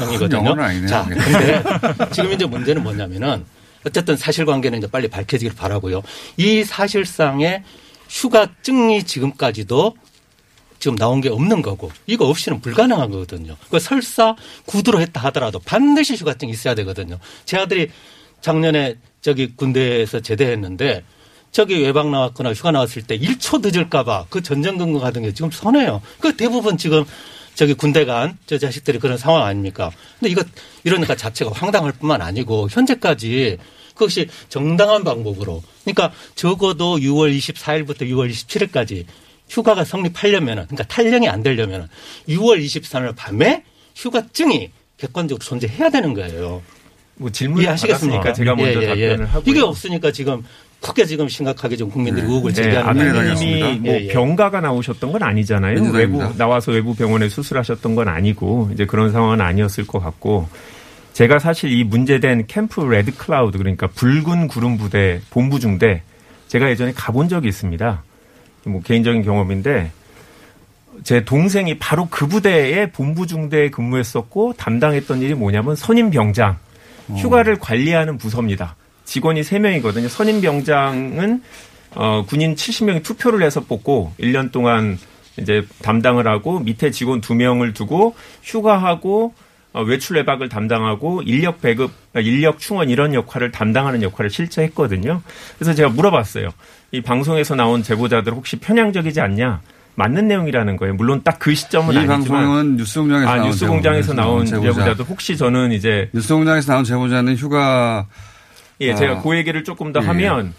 아니네요. 0.62 0.86
자, 0.86 1.04
근데 1.04 1.62
지금 2.12 2.32
이제 2.32 2.46
문제는 2.46 2.82
뭐냐면은 2.82 3.44
어쨌든 3.84 4.16
사실관계는 4.16 4.78
이제 4.78 4.86
빨리 4.86 5.08
밝혀지길 5.08 5.56
바라고요. 5.56 6.02
이 6.36 6.62
사실상의 6.62 7.64
휴가증이 8.08 9.02
지금까지도 9.02 9.96
지금 10.82 10.96
나온 10.96 11.20
게 11.20 11.28
없는 11.28 11.62
거고 11.62 11.92
이거 12.08 12.26
없이는 12.26 12.60
불가능한 12.60 13.08
거거든요. 13.08 13.56
그 13.70 13.78
설사 13.78 14.34
구두로 14.66 15.00
했다 15.00 15.20
하더라도 15.20 15.60
반드시 15.60 16.16
휴가증이 16.16 16.50
있어야 16.50 16.74
되거든요. 16.74 17.20
제 17.44 17.56
아들이 17.56 17.88
작년에 18.40 18.96
저기 19.20 19.54
군대에서 19.54 20.18
제대했는데 20.18 21.04
저기 21.52 21.80
외박 21.80 22.10
나왔거나 22.10 22.52
휴가 22.52 22.72
나왔을 22.72 23.02
때 23.02 23.16
1초 23.16 23.62
늦을까봐 23.62 24.26
그 24.28 24.42
전전긍긍 24.42 25.04
하던 25.04 25.22
게 25.22 25.32
지금 25.32 25.52
손해요. 25.52 26.02
그 26.18 26.36
대부분 26.36 26.76
지금 26.76 27.04
저기 27.54 27.74
군대 27.74 28.04
간 28.04 28.36
저 28.46 28.58
자식들이 28.58 28.98
그런 28.98 29.16
상황 29.16 29.44
아닙니까? 29.44 29.92
근데 30.18 30.32
이거 30.32 30.42
이러니까 30.82 31.14
자체가 31.14 31.52
황당할 31.54 31.92
뿐만 31.92 32.20
아니고 32.22 32.68
현재까지 32.72 33.58
그것이 33.94 34.26
정당한 34.48 35.04
방법으로 35.04 35.62
그러니까 35.84 36.12
적어도 36.34 36.96
6월 36.96 37.38
24일부터 37.38 38.00
6월 38.00 38.28
27일까지 38.32 39.06
휴가가 39.52 39.84
성립하려면은 39.84 40.64
그러니까 40.66 40.84
탈령이 40.84 41.28
안 41.28 41.42
되려면은 41.42 41.86
6월 42.28 42.64
23일 42.64 43.14
밤에 43.14 43.64
휴가증이 43.94 44.70
객관적으로 44.96 45.44
존재해야 45.44 45.90
되는 45.90 46.14
거예요. 46.14 46.62
뭐 47.16 47.30
질문을 47.30 47.64
이해하시겠습니까? 47.64 48.20
받았으니까 48.20 48.32
제가 48.32 48.56
먼저 48.56 48.80
답변을 48.80 49.26
하고요. 49.26 49.42
이게 49.46 49.60
없으니까 49.60 50.10
지금 50.10 50.42
크게 50.80 51.04
지금 51.04 51.28
심각하게 51.28 51.76
좀 51.76 51.90
국민들이 51.90 52.24
의혹을 52.24 52.52
네, 52.52 52.62
제기하는 52.62 53.16
아드님이 53.16 53.78
뭐 53.80 53.92
예, 53.92 54.06
예. 54.06 54.08
병가가 54.08 54.60
나오셨던 54.62 55.12
건 55.12 55.22
아니잖아요. 55.22 55.74
민주당입니다. 55.74 56.24
외부 56.24 56.38
나와서 56.38 56.72
외부 56.72 56.94
병원에 56.94 57.28
수술하셨던 57.28 57.94
건 57.94 58.08
아니고 58.08 58.70
이제 58.72 58.86
그런 58.86 59.12
상황은 59.12 59.42
아니었을 59.42 59.86
것 59.86 60.00
같고 60.00 60.48
제가 61.12 61.38
사실 61.38 61.70
이 61.70 61.84
문제된 61.84 62.46
캠프 62.46 62.80
레드 62.80 63.14
클라우드 63.14 63.58
그러니까 63.58 63.86
붉은 63.88 64.48
구름 64.48 64.78
부대 64.78 65.20
본부 65.30 65.60
중대 65.60 66.02
제가 66.48 66.70
예전에 66.70 66.92
가본 66.92 67.28
적이 67.28 67.48
있습니다. 67.48 68.02
뭐 68.64 68.80
개인적인 68.82 69.22
경험인데 69.22 69.90
제 71.04 71.24
동생이 71.24 71.78
바로 71.78 72.08
그 72.10 72.26
부대에 72.26 72.90
본부 72.90 73.26
중대에 73.26 73.70
근무했었고 73.70 74.54
담당했던 74.54 75.20
일이 75.22 75.34
뭐냐면 75.34 75.74
선임 75.74 76.10
병장 76.10 76.58
휴가를 77.08 77.58
관리하는 77.58 78.18
부서입니다. 78.18 78.76
직원이 79.04 79.40
3명이거든요. 79.40 80.08
선임 80.08 80.40
병장은 80.40 81.42
어, 81.94 82.24
군인 82.26 82.54
70명이 82.54 83.02
투표를 83.02 83.42
해서 83.42 83.60
뽑고 83.60 84.12
1년 84.18 84.50
동안 84.52 84.98
이제 85.38 85.66
담당을 85.82 86.26
하고 86.28 86.60
밑에 86.60 86.90
직원 86.90 87.20
2명을 87.20 87.74
두고 87.74 88.14
휴가하고 88.42 89.34
어, 89.34 89.34
외출 89.80 90.16
외박을 90.16 90.48
담당하고 90.48 91.22
인력 91.22 91.60
배급, 91.62 91.90
아, 92.14 92.20
인력 92.20 92.58
충원 92.58 92.90
이런 92.90 93.14
역할을 93.14 93.50
담당하는 93.52 94.02
역할을 94.02 94.28
실제 94.30 94.62
했거든요. 94.64 95.22
그래서 95.58 95.74
제가 95.74 95.88
물어봤어요. 95.88 96.50
이 96.92 97.00
방송에서 97.00 97.54
나온 97.54 97.82
제보자들 97.82 98.32
혹시 98.34 98.56
편향적이지 98.56 99.20
않냐? 99.20 99.60
맞는 99.94 100.28
내용이라는 100.28 100.76
거예요. 100.76 100.94
물론 100.94 101.22
딱 101.22 101.38
그 101.38 101.54
시점은 101.54 101.94
이 101.94 101.98
아니지만 101.98 102.20
방송은 102.24 102.76
뉴스공장에서 102.76 103.28
아, 103.30 103.36
나온 103.36 103.48
뉴스공장에서 103.48 104.14
나온 104.14 104.46
제보자. 104.46 104.72
제보자도 104.72 105.04
혹시 105.04 105.36
저는 105.36 105.72
이제 105.72 106.08
뉴스공장에서 106.12 106.72
나온 106.72 106.84
제보자는 106.84 107.36
휴가 107.36 108.06
예, 108.80 108.92
아, 108.92 108.94
제가 108.94 109.22
그 109.22 109.36
얘기를 109.36 109.64
조금 109.64 109.92
더 109.92 110.00
예. 110.02 110.06
하면 110.06 110.54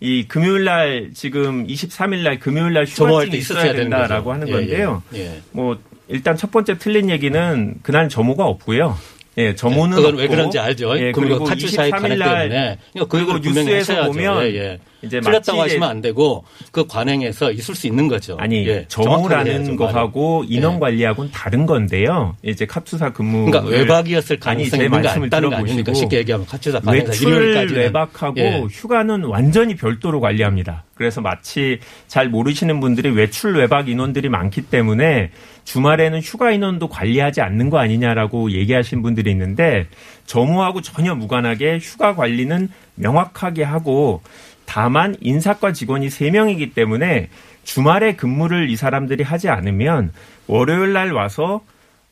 이 0.00 0.26
금요일 0.28 0.64
날 0.64 1.10
지금 1.14 1.66
23일 1.66 2.22
날 2.24 2.38
금요일 2.38 2.72
날 2.72 2.84
휴가증이 2.84 3.30
때 3.30 3.36
있어야 3.38 3.72
된다라고. 3.72 4.32
하는 4.32 4.48
예, 4.48 4.52
건데요. 4.52 5.02
예, 5.14 5.18
예. 5.20 5.42
뭐 5.52 5.78
일단 6.08 6.36
첫 6.36 6.50
번째 6.50 6.78
틀린 6.78 7.10
얘기는 7.10 7.74
그날 7.82 8.08
점호가 8.08 8.44
없고요. 8.44 8.96
예, 9.36 9.54
점호는 9.54 9.96
그건 9.96 10.16
왜 10.16 10.24
없고, 10.24 10.36
그런지 10.36 10.58
알죠. 10.58 10.96
예, 10.96 11.10
그리고 11.10 11.38
그리고 11.40 11.44
카츄샤의 11.44 11.90
23일 11.90 12.00
관행 12.00 12.18
날 12.18 12.48
그러니까 12.92 13.08
그 13.08 13.08
그리고 13.08 13.38
뉴스에서. 13.38 14.06
보면 14.06 14.44
예, 14.44 14.54
예. 14.54 14.78
이제 15.02 15.20
틀렸다고 15.20 15.60
하시면 15.60 15.88
안 15.88 16.00
되고 16.00 16.44
그 16.70 16.86
관행에서 16.86 17.50
있을 17.50 17.74
수 17.74 17.86
있는 17.86 18.06
거죠. 18.06 18.36
아니 18.38 18.66
예, 18.66 18.84
점호라는 18.88 19.76
거하고 19.76 20.42
말을. 20.42 20.52
인원 20.52 20.78
관리하고는 20.78 21.32
다른 21.32 21.66
건데요. 21.66 22.36
이제 22.42 22.64
카투사 22.64 23.12
근무 23.12 23.46
그러니까 23.46 23.70
외박이었을 23.70 24.38
아니 24.44 24.68
가능성이 24.68 24.70
제 24.70 24.84
있는 24.84 24.90
거 24.90 25.02
말씀을 25.02 25.26
있다는 25.26 25.50
거 25.50 25.56
아닙니까? 25.56 25.94
쉽게 25.94 26.18
얘기하면 26.18 26.46
관행사 26.46 26.80
외출 26.90 27.74
외박하고 27.74 28.38
예. 28.38 28.62
휴가는 28.70 29.24
완전히 29.24 29.74
별도로 29.74 30.20
관리합니다. 30.20 30.84
그래서 30.94 31.20
마치 31.20 31.80
잘 32.06 32.28
모르시는 32.28 32.78
분들이 32.78 33.10
외출 33.10 33.56
외박 33.56 33.88
인원들이 33.88 34.28
많기 34.28 34.62
때문에 34.62 35.30
주말에는 35.64 36.20
휴가 36.20 36.50
인원도 36.50 36.88
관리하지 36.88 37.40
않는 37.40 37.70
거 37.70 37.78
아니냐라고 37.78 38.52
얘기하신 38.52 39.02
분들이 39.02 39.30
있는데 39.30 39.86
점호하고 40.26 40.82
전혀 40.82 41.14
무관하게 41.14 41.78
휴가 41.78 42.14
관리는 42.14 42.68
명확하게 42.94 43.62
하고 43.64 44.22
다만 44.66 45.16
인사과 45.20 45.72
직원이 45.72 46.08
3명이기 46.08 46.74
때문에 46.74 47.28
주말에 47.64 48.14
근무를 48.14 48.70
이 48.70 48.76
사람들이 48.76 49.24
하지 49.24 49.48
않으면 49.48 50.12
월요일 50.46 50.92
날 50.92 51.12
와서 51.12 51.62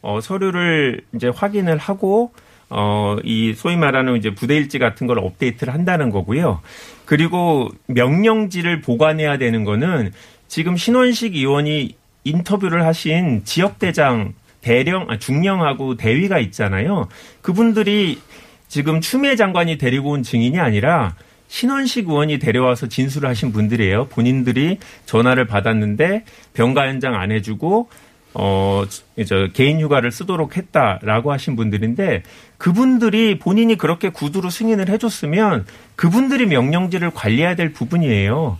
어, 0.00 0.20
서류를 0.20 1.02
이제 1.14 1.28
확인을 1.28 1.78
하고 1.78 2.32
어, 2.74 3.16
이 3.22 3.52
소위 3.54 3.76
말하는 3.76 4.16
이제 4.16 4.34
부대 4.34 4.56
일지 4.56 4.78
같은 4.78 5.06
걸 5.06 5.18
업데이트를 5.18 5.74
한다는 5.74 6.10
거고요. 6.10 6.60
그리고 7.04 7.68
명령지를 7.86 8.80
보관해야 8.80 9.36
되는 9.36 9.64
거는 9.64 10.12
지금 10.48 10.76
신원식 10.76 11.36
의원이 11.36 11.96
인터뷰를 12.24 12.84
하신 12.86 13.44
지역대장 13.44 14.34
대령, 14.60 15.10
아, 15.10 15.18
중령하고 15.18 15.96
대위가 15.96 16.38
있잖아요. 16.38 17.08
그분들이 17.40 18.20
지금 18.68 19.00
추미애 19.00 19.36
장관이 19.36 19.76
데리고 19.76 20.10
온 20.10 20.22
증인이 20.22 20.58
아니라 20.58 21.14
신원식 21.48 22.08
의원이 22.08 22.38
데려와서 22.38 22.88
진술을 22.88 23.28
하신 23.28 23.52
분들이에요. 23.52 24.06
본인들이 24.06 24.78
전화를 25.04 25.46
받았는데 25.46 26.24
병가 26.54 26.88
연장 26.88 27.14
안 27.14 27.30
해주고 27.30 27.90
어, 28.34 28.84
저 29.26 29.48
개인 29.52 29.78
휴가를 29.80 30.10
쓰도록 30.10 30.56
했다라고 30.56 31.32
하신 31.32 31.56
분들인데 31.56 32.22
그분들이 32.56 33.38
본인이 33.38 33.76
그렇게 33.76 34.08
구두로 34.08 34.48
승인을 34.48 34.88
해줬으면 34.88 35.66
그분들이 35.96 36.46
명령지를 36.46 37.10
관리해야 37.10 37.54
될 37.54 37.72
부분이에요. 37.72 38.58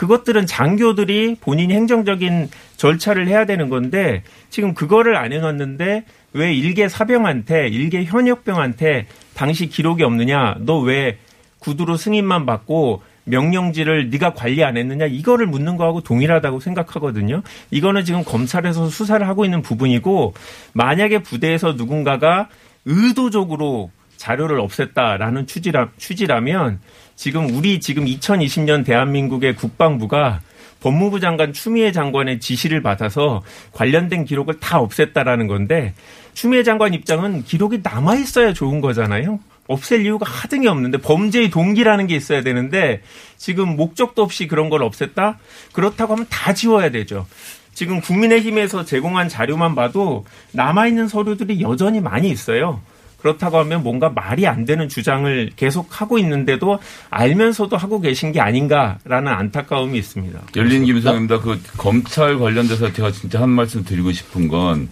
그것들은 0.00 0.46
장교들이 0.46 1.36
본인이 1.42 1.74
행정적인 1.74 2.48
절차를 2.78 3.28
해야 3.28 3.44
되는 3.44 3.68
건데 3.68 4.22
지금 4.48 4.72
그거를 4.72 5.14
안 5.14 5.30
해놨는데 5.30 6.06
왜 6.32 6.54
일개 6.54 6.88
사병한테 6.88 7.68
일개 7.68 8.04
현역병한테 8.04 9.08
당시 9.34 9.68
기록이 9.68 10.02
없느냐 10.02 10.56
너 10.60 10.80
왜 10.80 11.18
구두로 11.58 11.98
승인만 11.98 12.46
받고 12.46 13.02
명령지를 13.24 14.08
네가 14.08 14.32
관리 14.32 14.64
안 14.64 14.78
했느냐 14.78 15.04
이거를 15.04 15.46
묻는 15.46 15.76
거하고 15.76 16.00
동일하다고 16.00 16.60
생각하거든요. 16.60 17.42
이거는 17.70 18.06
지금 18.06 18.24
검찰에서 18.24 18.88
수사를 18.88 19.28
하고 19.28 19.44
있는 19.44 19.60
부분이고 19.60 20.32
만약에 20.72 21.18
부대에서 21.18 21.74
누군가가 21.74 22.48
의도적으로 22.86 23.90
자료를 24.16 24.60
없앴다라는 24.60 25.46
취지라, 25.46 25.90
취지라면 25.98 26.80
지금 27.20 27.54
우리 27.54 27.80
지금 27.80 28.06
2020년 28.06 28.82
대한민국의 28.82 29.54
국방부가 29.54 30.40
법무부 30.80 31.20
장관 31.20 31.52
추미애 31.52 31.92
장관의 31.92 32.40
지시를 32.40 32.80
받아서 32.80 33.42
관련된 33.72 34.24
기록을 34.24 34.58
다 34.58 34.80
없앴다라는 34.80 35.46
건데 35.46 35.92
추미애 36.32 36.62
장관 36.62 36.94
입장은 36.94 37.44
기록이 37.44 37.80
남아 37.82 38.14
있어야 38.14 38.54
좋은 38.54 38.80
거잖아요. 38.80 39.38
없앨 39.66 40.06
이유가 40.06 40.24
하등이 40.24 40.66
없는데 40.66 40.96
범죄의 40.96 41.50
동기라는 41.50 42.06
게 42.06 42.16
있어야 42.16 42.40
되는데 42.40 43.02
지금 43.36 43.76
목적도 43.76 44.22
없이 44.22 44.46
그런 44.46 44.70
걸 44.70 44.80
없앴다? 44.80 45.36
그렇다고 45.74 46.14
하면 46.14 46.26
다 46.30 46.54
지워야 46.54 46.90
되죠. 46.90 47.26
지금 47.74 48.00
국민의힘에서 48.00 48.86
제공한 48.86 49.28
자료만 49.28 49.74
봐도 49.74 50.24
남아있는 50.52 51.08
서류들이 51.08 51.60
여전히 51.60 52.00
많이 52.00 52.30
있어요. 52.30 52.80
그렇다고 53.20 53.58
하면 53.58 53.82
뭔가 53.82 54.08
말이 54.08 54.46
안 54.46 54.64
되는 54.64 54.88
주장을 54.88 55.50
계속 55.56 56.00
하고 56.00 56.18
있는데도 56.18 56.78
알면서도 57.10 57.76
하고 57.76 58.00
계신 58.00 58.32
게 58.32 58.40
아닌가라는 58.40 59.28
안타까움이 59.32 59.98
있습니다. 59.98 60.40
열린 60.56 60.84
김성입니다. 60.84 61.40
그 61.40 61.60
검찰 61.76 62.38
관련돼서 62.38 62.92
제가 62.92 63.10
진짜 63.12 63.40
한 63.40 63.50
말씀 63.50 63.84
드리고 63.84 64.12
싶은 64.12 64.48
건 64.48 64.88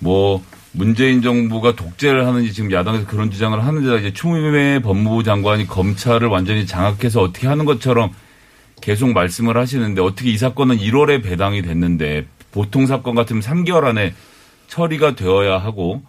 뭐 0.00 0.42
문재인 0.72 1.22
정부가 1.22 1.76
독재를 1.76 2.26
하는지 2.26 2.52
지금 2.52 2.72
야당에서 2.72 3.06
그런 3.06 3.30
주장을 3.30 3.62
하는데 3.64 3.98
이제 3.98 4.12
추미애 4.12 4.80
법무부 4.80 5.22
장관이 5.22 5.66
검찰을 5.66 6.28
완전히 6.28 6.66
장악해서 6.66 7.20
어떻게 7.20 7.46
하는 7.46 7.64
것처럼 7.64 8.10
계속 8.80 9.12
말씀을 9.12 9.56
하시는데 9.56 10.00
어떻게 10.00 10.30
이 10.30 10.38
사건은 10.38 10.78
1월에 10.78 11.22
배당이 11.22 11.62
됐는데 11.62 12.26
보통 12.50 12.86
사건 12.86 13.14
같으면 13.14 13.42
3개월 13.42 13.84
안에 13.84 14.14
처리가 14.68 15.16
되어야 15.16 15.58
하고 15.58 16.02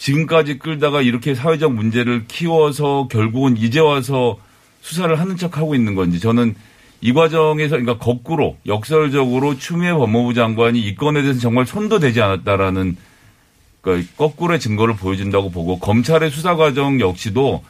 지금까지 0.00 0.58
끌다가 0.58 1.02
이렇게 1.02 1.34
사회적 1.34 1.74
문제를 1.74 2.24
키워서 2.26 3.08
결국은 3.10 3.58
이제 3.58 3.80
와서 3.80 4.38
수사를 4.80 5.14
하는 5.20 5.36
척 5.36 5.58
하고 5.58 5.74
있는 5.74 5.94
건지 5.94 6.20
저는 6.20 6.54
이 7.02 7.12
과정에서 7.12 7.76
그러니까 7.76 7.98
거꾸로 7.98 8.56
역설적으로 8.66 9.58
추미애 9.58 9.92
법무부 9.92 10.32
장관이 10.32 10.80
이 10.80 10.94
건에 10.94 11.20
대해서 11.20 11.38
정말 11.38 11.66
손도 11.66 11.98
대지 11.98 12.22
않았다라는 12.22 12.96
그러니까 13.82 14.08
거꾸로의 14.16 14.58
증거를 14.58 14.96
보여준다고 14.96 15.50
보고 15.50 15.78
검찰의 15.78 16.30
수사 16.30 16.56
과정 16.56 16.98
역시도 16.98 17.62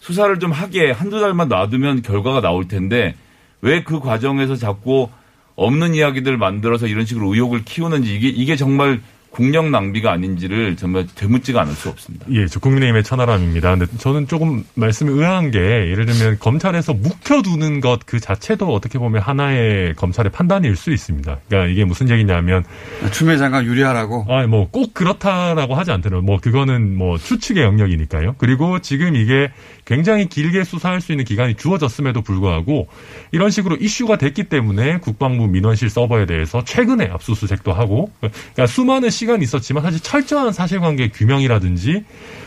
수사를 0.00 0.38
좀 0.38 0.52
하게 0.52 0.90
한두 0.90 1.18
달만 1.18 1.48
놔두면 1.48 2.02
결과가 2.02 2.42
나올 2.42 2.68
텐데 2.68 3.14
왜 3.62 3.82
그 3.84 4.00
과정에서 4.00 4.54
자꾸 4.54 5.08
없는 5.56 5.94
이야기들 5.94 6.36
만들어서 6.36 6.86
이런 6.86 7.06
식으로 7.06 7.32
의혹을 7.32 7.64
키우는지 7.64 8.14
이게 8.14 8.28
이게 8.28 8.56
정말 8.56 9.00
국력 9.30 9.70
낭비가 9.70 10.12
아닌지를 10.12 10.76
정말 10.76 11.06
되묻지가 11.14 11.60
않을 11.62 11.72
수 11.74 11.88
없습니다. 11.88 12.26
예, 12.30 12.46
저 12.46 12.58
국민의힘의 12.60 13.04
천하람입니다. 13.04 13.76
근데 13.76 13.86
저는 13.98 14.26
조금 14.26 14.64
말씀이 14.74 15.10
의아한 15.10 15.50
게 15.50 15.58
예를 15.58 16.06
들면 16.06 16.38
검찰에서 16.40 16.94
묵혀두는 16.94 17.80
것 17.80 18.00
그 18.06 18.18
자체도 18.18 18.72
어떻게 18.74 18.98
보면 18.98 19.22
하나의 19.22 19.94
검찰의 19.94 20.32
판단일 20.32 20.74
수 20.74 20.90
있습니다. 20.92 21.38
그러니까 21.48 21.70
이게 21.70 21.84
무슨 21.84 22.08
얘기냐면 22.08 22.64
추미애 23.12 23.36
장관 23.36 23.64
유리하라고. 23.66 24.26
아, 24.28 24.46
뭐 24.46 24.68
꼭 24.70 24.94
그렇다라고 24.94 25.74
하지 25.74 25.90
않더라도 25.92 26.22
뭐 26.22 26.38
그거는 26.38 26.96
뭐 26.96 27.18
추측의 27.18 27.62
영역이니까요. 27.62 28.36
그리고 28.38 28.78
지금 28.80 29.16
이게 29.16 29.50
굉장히 29.84 30.28
길게 30.28 30.64
수사할 30.64 31.00
수 31.00 31.12
있는 31.12 31.24
기간이 31.24 31.54
주어졌음에도 31.56 32.22
불구하고 32.22 32.88
이런 33.32 33.50
식으로 33.50 33.76
이슈가 33.76 34.16
됐기 34.16 34.44
때문에 34.44 34.98
국방부 34.98 35.46
민원실 35.46 35.90
서버에 35.90 36.26
대해서 36.26 36.62
최근에 36.64 37.08
압수수색도 37.12 37.72
하고 37.72 38.10
그러니까 38.20 38.66
수많은 38.66 39.10
시간이 39.20 39.44
있었지만 39.44 39.82
사실 39.82 40.00
철저한 40.00 40.52
사실관계 40.52 41.10
규명이라든지 41.10 42.04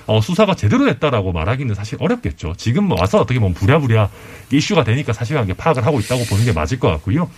어, 0.08 0.20
수사가 0.22 0.56
제대로 0.56 0.86
됐다라고 0.86 1.32
말하기는 1.32 1.76
사실 1.76 1.98
어렵겠죠. 2.02 2.56
지금 2.58 2.86
뭐 2.86 2.98
와서 3.00 3.20
어떻게 3.20 3.40
보면 3.40 3.54
부랴부랴 3.54 4.10
이슈가 4.52 4.84
되니까 4.84 5.14
사실관계 5.14 5.54
파악을 5.54 5.86
하고 5.86 6.00
있다고 6.00 6.24
보는 6.26 6.46
게 6.46 6.52
맞을 6.52 6.80
것 6.80 6.90
같고요. 6.90 7.30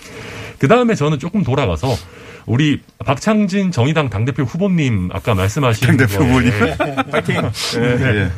그 0.58 0.68
다음에 0.68 0.96
저는 0.96 1.20
조금 1.20 1.44
돌아가서 1.44 1.96
우리 2.46 2.80
박창진 3.04 3.72
정의당 3.72 4.10
당대표 4.10 4.44
후보님 4.44 5.10
아까 5.12 5.36
말씀하신 5.36 5.88
당대표 5.88 6.24
후보님. 6.24 6.52
파이팅. 7.12 7.42
네. 7.82 7.98
네. 7.98 8.32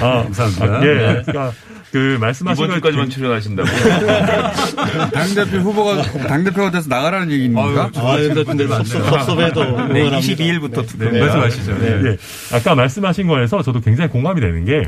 아, 0.00 0.22
감사합니다. 0.22 0.64
아, 0.64 0.80
예. 0.82 1.22
그러니까 1.26 1.52
그 1.94 2.18
말씀하신 2.20 2.64
이번 2.64 2.74
주까지만 2.74 3.08
출연하신다고. 3.08 3.68
당대표 5.14 5.58
후보가 5.58 6.02
당대표가 6.26 6.72
돼서 6.72 6.88
나가라는 6.88 7.30
얘기입니까? 7.30 7.92
아, 7.94 8.16
근데 8.44 8.66
섭섭해도 8.66 9.86
네, 9.92 10.10
22일부터 10.10 10.84
투표. 10.88 11.08
네, 11.08 11.20
말씀하시죠. 11.20 11.78
네. 11.78 12.10
예. 12.10 12.56
아까 12.56 12.74
말씀하신 12.74 13.28
거에서 13.28 13.62
저도 13.62 13.80
굉장히 13.80 14.10
공감이 14.10 14.40
되는 14.40 14.64
게 14.64 14.82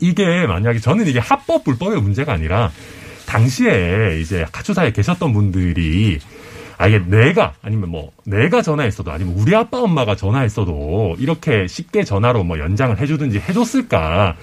이게 0.00 0.48
만약에 0.48 0.80
저는 0.80 1.06
이게 1.06 1.20
합법 1.20 1.62
불법의 1.62 2.02
문제가 2.02 2.32
아니라 2.32 2.72
당시에 3.26 4.18
이제 4.20 4.44
가초사에 4.50 4.90
계셨던 4.90 5.32
분들이 5.32 6.18
아, 6.80 6.88
이게 6.88 6.98
내가, 6.98 7.52
아니면 7.60 7.90
뭐, 7.90 8.10
내가 8.24 8.62
전화했어도, 8.62 9.12
아니면 9.12 9.34
우리 9.36 9.54
아빠 9.54 9.82
엄마가 9.82 10.16
전화했어도, 10.16 11.16
이렇게 11.18 11.66
쉽게 11.68 12.04
전화로 12.04 12.42
뭐 12.42 12.58
연장을 12.58 12.98
해주든지 12.98 13.38
해줬을까 13.38 14.34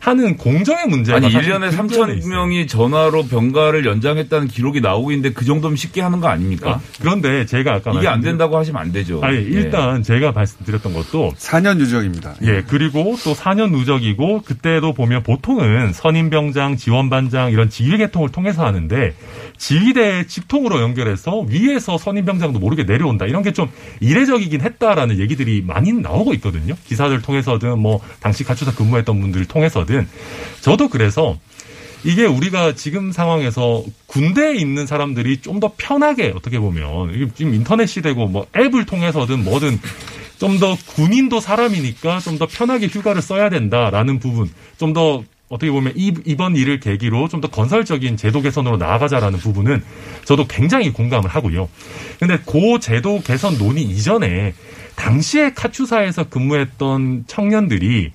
하는 0.00 0.36
공정의 0.36 0.88
문제가. 0.88 1.18
아니, 1.18 1.30
사실 1.30 1.52
1년에 1.52 1.70
근본에 1.70 2.14
3천 2.14 2.18
있어요. 2.18 2.30
명이 2.30 2.66
전화로 2.66 3.26
병가를 3.26 3.86
연장했다는 3.86 4.48
기록이 4.48 4.80
나오고 4.80 5.12
있는데 5.12 5.32
그 5.32 5.44
정도면 5.44 5.76
쉽게 5.76 6.00
하는 6.00 6.20
거 6.20 6.26
아닙니까? 6.26 6.72
아, 6.72 6.80
그런데 7.00 7.46
제가 7.46 7.74
아까 7.74 7.92
이게 7.92 8.08
안 8.08 8.20
된다고 8.20 8.58
하시면 8.58 8.82
안 8.82 8.90
되죠. 8.90 9.20
아니, 9.22 9.36
예. 9.36 9.42
일단 9.42 10.02
제가 10.02 10.32
말씀드렸던 10.32 10.94
것도 10.94 11.34
4년 11.38 11.78
유정입니다. 11.78 12.34
예, 12.42 12.64
그리고 12.66 13.16
또 13.22 13.34
4년 13.34 13.70
누적이고 13.70 14.42
그때도 14.42 14.94
보면 14.94 15.22
보통은 15.22 15.92
선임병장, 15.92 16.76
지원반장 16.76 17.52
이런 17.52 17.70
지휘계통을 17.70 18.30
통해서 18.30 18.66
하는데 18.66 19.14
지휘대 19.56 20.26
직통으로 20.26 20.80
연결해서 20.82 21.40
위에서 21.48 21.83
선임병장도 21.98 22.58
모르게 22.58 22.84
내려온다 22.84 23.26
이런 23.26 23.42
게 23.42 23.52
좀 23.54 23.68
이례적이긴 24.00 24.60
했다라는 24.62 25.18
얘기들이 25.20 25.62
많이 25.64 25.92
나오고 25.92 26.34
있거든요. 26.34 26.74
기사들 26.88 27.22
통해서든 27.22 27.78
뭐 27.78 28.00
당시 28.20 28.42
가출사 28.42 28.74
근무했던 28.74 29.20
분들을 29.20 29.46
통해서든 29.46 30.08
저도 30.60 30.88
그래서 30.88 31.38
이게 32.04 32.26
우리가 32.26 32.74
지금 32.74 33.12
상황에서 33.12 33.82
군대에 34.06 34.54
있는 34.56 34.86
사람들이 34.86 35.38
좀 35.40 35.60
더 35.60 35.72
편하게 35.76 36.32
어떻게 36.34 36.58
보면 36.58 37.30
지금 37.34 37.54
인터넷 37.54 37.86
시대고 37.86 38.26
뭐 38.26 38.46
앱을 38.56 38.84
통해서든 38.86 39.44
뭐든 39.44 39.78
좀 40.38 40.58
더 40.58 40.76
군인도 40.96 41.38
사람이니까 41.40 42.18
좀 42.20 42.38
더 42.38 42.46
편하게 42.46 42.88
휴가를 42.88 43.22
써야 43.22 43.48
된다라는 43.50 44.18
부분 44.18 44.50
좀 44.78 44.92
더 44.92 45.22
어떻게 45.48 45.70
보면 45.70 45.92
이, 45.96 46.12
이번 46.24 46.56
일을 46.56 46.80
계기로 46.80 47.28
좀 47.28 47.40
더 47.40 47.48
건설적인 47.48 48.16
제도 48.16 48.40
개선으로 48.40 48.76
나아가자라는 48.78 49.38
부분은 49.38 49.82
저도 50.24 50.46
굉장히 50.46 50.92
공감을 50.92 51.28
하고요. 51.28 51.68
근데 52.18 52.38
그 52.46 52.78
제도 52.80 53.20
개선 53.20 53.58
논의 53.58 53.82
이전에 53.82 54.54
당시에 54.96 55.52
카추사에서 55.52 56.28
근무했던 56.30 57.24
청년들이 57.26 58.12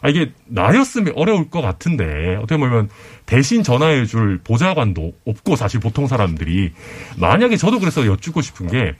아, 0.00 0.08
이게 0.08 0.32
나였으면 0.46 1.12
어려울 1.16 1.50
것 1.50 1.60
같은데 1.62 2.36
어떻게 2.36 2.56
보면 2.58 2.88
대신 3.26 3.62
전화해 3.62 4.04
줄 4.06 4.38
보좌관도 4.44 5.12
없고 5.26 5.56
사실 5.56 5.80
보통 5.80 6.06
사람들이 6.06 6.72
만약에 7.16 7.56
저도 7.56 7.80
그래서 7.80 8.06
여쭙고 8.06 8.40
싶은 8.42 8.68
게 8.68 8.94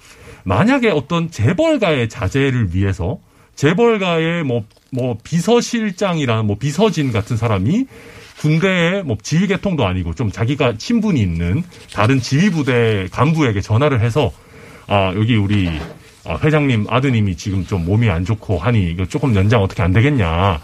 만약에 0.44 0.90
어떤 0.90 1.30
재벌가의 1.30 2.08
자제를 2.08 2.74
위해서 2.74 3.18
재벌가의 3.54 4.44
뭐, 4.44 4.64
뭐, 4.90 5.16
비서실장이라는 5.22 6.46
뭐, 6.46 6.56
비서진 6.58 7.12
같은 7.12 7.36
사람이 7.36 7.86
군대에 8.40 9.02
뭐, 9.02 9.16
지휘 9.22 9.46
계통도 9.46 9.86
아니고 9.86 10.14
좀 10.14 10.30
자기가 10.30 10.76
친분이 10.76 11.20
있는 11.20 11.62
다른 11.92 12.20
지휘 12.20 12.50
부대 12.50 13.08
간부에게 13.10 13.60
전화를 13.60 14.00
해서 14.00 14.32
아, 14.86 15.12
여기 15.16 15.36
우리 15.36 15.68
아, 16.24 16.38
회장님 16.42 16.86
아드님이 16.88 17.36
지금 17.36 17.66
좀 17.66 17.84
몸이 17.84 18.08
안 18.08 18.24
좋고 18.24 18.58
하니 18.58 18.90
이거 18.90 19.06
조금 19.06 19.34
연장 19.34 19.62
어떻게 19.62 19.82
안 19.82 19.92
되겠냐. 19.92 20.60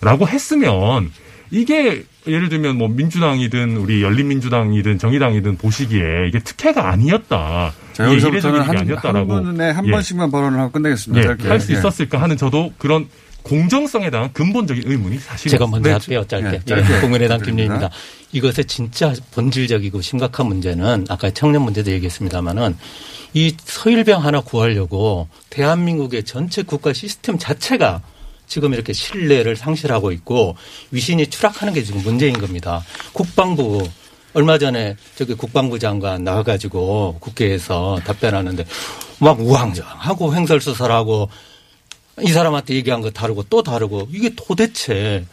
라고 0.00 0.26
했으면 0.26 1.10
이게 1.50 2.02
예를 2.26 2.48
들면 2.48 2.76
뭐 2.76 2.88
민주당이든 2.88 3.76
우리 3.76 4.02
열린민주당이든 4.02 4.98
정의당이든 4.98 5.56
보시기에 5.56 6.28
이게 6.28 6.38
특혜가 6.38 6.90
아니었다. 6.90 7.72
자, 7.92 8.04
이게 8.04 8.12
여기서부터는 8.12 8.56
이례적인 8.56 8.60
한, 8.62 8.76
아니었다라고. 8.78 9.34
한 9.34 9.42
분에 9.44 9.70
한 9.70 9.86
예. 9.86 9.90
번씩만 9.90 10.30
발언을 10.30 10.58
하고 10.58 10.72
끝내겠습니다. 10.72 11.26
짧게. 11.28 11.44
예, 11.44 11.48
할수 11.48 11.72
예. 11.72 11.78
있었을까 11.78 12.20
하는 12.22 12.36
저도 12.36 12.72
그런 12.78 13.08
공정성에 13.42 14.10
대한 14.10 14.32
근본적인 14.32 14.84
의문이 14.86 15.18
사실 15.18 15.50
제가 15.50 15.66
먼저 15.66 15.88
네, 15.88 15.92
할게요, 15.92 16.24
짧게. 16.26 16.46
예, 16.46 16.60
짧게 16.64 16.96
예, 16.96 17.00
국민의당. 17.00 17.42
김민입니다. 17.42 17.90
이것의 18.30 18.66
진짜 18.68 19.12
본질적이고 19.34 20.00
심각한 20.00 20.46
문제는 20.46 21.06
아까 21.08 21.30
청년 21.30 21.62
문제도 21.62 21.90
얘기했습니다마는 21.90 22.76
이 23.34 23.56
서일병 23.64 24.24
하나 24.24 24.40
구하려고 24.40 25.28
대한민국의 25.50 26.22
전체 26.22 26.62
국가 26.62 26.92
시스템 26.92 27.36
자체가 27.36 28.00
지금 28.52 28.74
이렇게 28.74 28.92
신뢰를 28.92 29.56
상실하고 29.56 30.12
있고 30.12 30.56
위신이 30.90 31.28
추락하는 31.28 31.72
게 31.72 31.82
지금 31.82 32.02
문제인 32.02 32.38
겁니다. 32.38 32.84
국방부 33.14 33.88
얼마 34.34 34.58
전에 34.58 34.94
저기 35.14 35.32
국방부 35.32 35.78
장관 35.78 36.22
나와가지고 36.22 37.16
국회에서 37.18 38.00
답변하는데 38.04 38.66
막 39.20 39.40
우왕좌왕하고 39.40 40.34
횡설수설하고 40.34 41.30
이 42.20 42.26
사람한테 42.26 42.74
얘기한 42.74 43.00
거 43.00 43.10
다르고 43.10 43.44
또 43.44 43.62
다르고 43.62 44.08
이게 44.12 44.30
도대체 44.36 45.24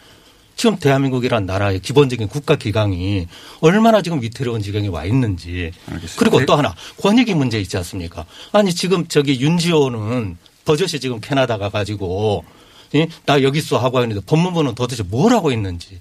지금 0.56 0.78
대한민국이란 0.78 1.44
나라의 1.44 1.80
기본적인 1.80 2.26
국가 2.28 2.56
기강이 2.56 3.26
얼마나 3.60 4.00
지금 4.00 4.22
위태로운 4.22 4.62
지경에 4.62 4.88
와 4.88 5.04
있는지 5.04 5.72
그리고 6.16 6.46
또 6.46 6.56
하나 6.56 6.74
권익위 7.02 7.34
문제 7.34 7.60
있지 7.60 7.76
않습니까? 7.76 8.24
아니 8.52 8.74
지금 8.74 9.06
저기 9.08 9.42
윤지호는 9.42 10.38
버젓이 10.64 11.00
지금 11.00 11.20
캐나다 11.20 11.58
가가지고 11.58 12.44
이? 12.92 13.06
나 13.26 13.42
여기 13.42 13.58
있어 13.58 13.78
하고 13.78 14.00
있는데 14.02 14.20
법무부는 14.26 14.74
도대체 14.74 15.02
뭘 15.02 15.32
하고 15.32 15.52
있는지 15.52 16.00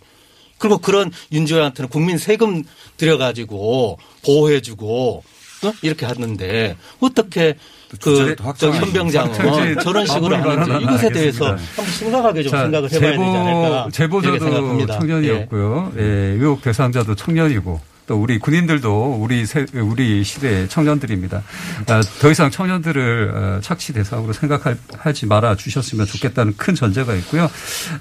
그리고 0.57 0.77
그런 0.79 1.11
윤지호한테는 1.31 1.89
국민 1.89 2.17
세금 2.17 2.63
들여가지고 2.97 3.97
보호해주고 4.25 5.23
어? 5.63 5.73
이렇게 5.81 6.05
하는데 6.05 6.75
어떻게 6.99 7.55
그 8.01 8.35
저기. 8.57 8.77
현병장은 8.77 9.79
저런 9.81 10.05
식으로 10.05 10.35
하는지 10.37 10.83
이것에 10.83 11.09
대해서. 11.09 11.47
한번 11.75 11.85
심각하게 11.87 12.43
좀 12.43 12.51
자, 12.51 12.61
생각을 12.63 12.91
해봐야 12.91 13.11
되지 13.11 13.23
않을까 13.23 13.89
제보, 13.91 14.21
제보자도. 14.21 14.85
청년이었고요. 14.85 15.93
예, 15.97 16.01
의혹 16.03 16.61
대상자도 16.61 17.15
청년이고 17.15 17.79
또 18.09 18.19
우리 18.19 18.39
군인들도 18.39 19.17
우리 19.21 19.45
세, 19.45 19.67
우리 19.75 20.23
시대의 20.23 20.67
청년들입니다. 20.67 21.43
아, 21.89 22.01
더 22.19 22.31
이상 22.31 22.49
청년들을 22.49 23.31
어, 23.35 23.59
착시 23.61 23.93
대상으로 23.93 24.33
생각하지 24.33 25.27
말아 25.27 25.55
주셨으면 25.55 26.07
좋겠다는 26.07 26.55
큰 26.57 26.73
전제가 26.73 27.13
있고요. 27.13 27.47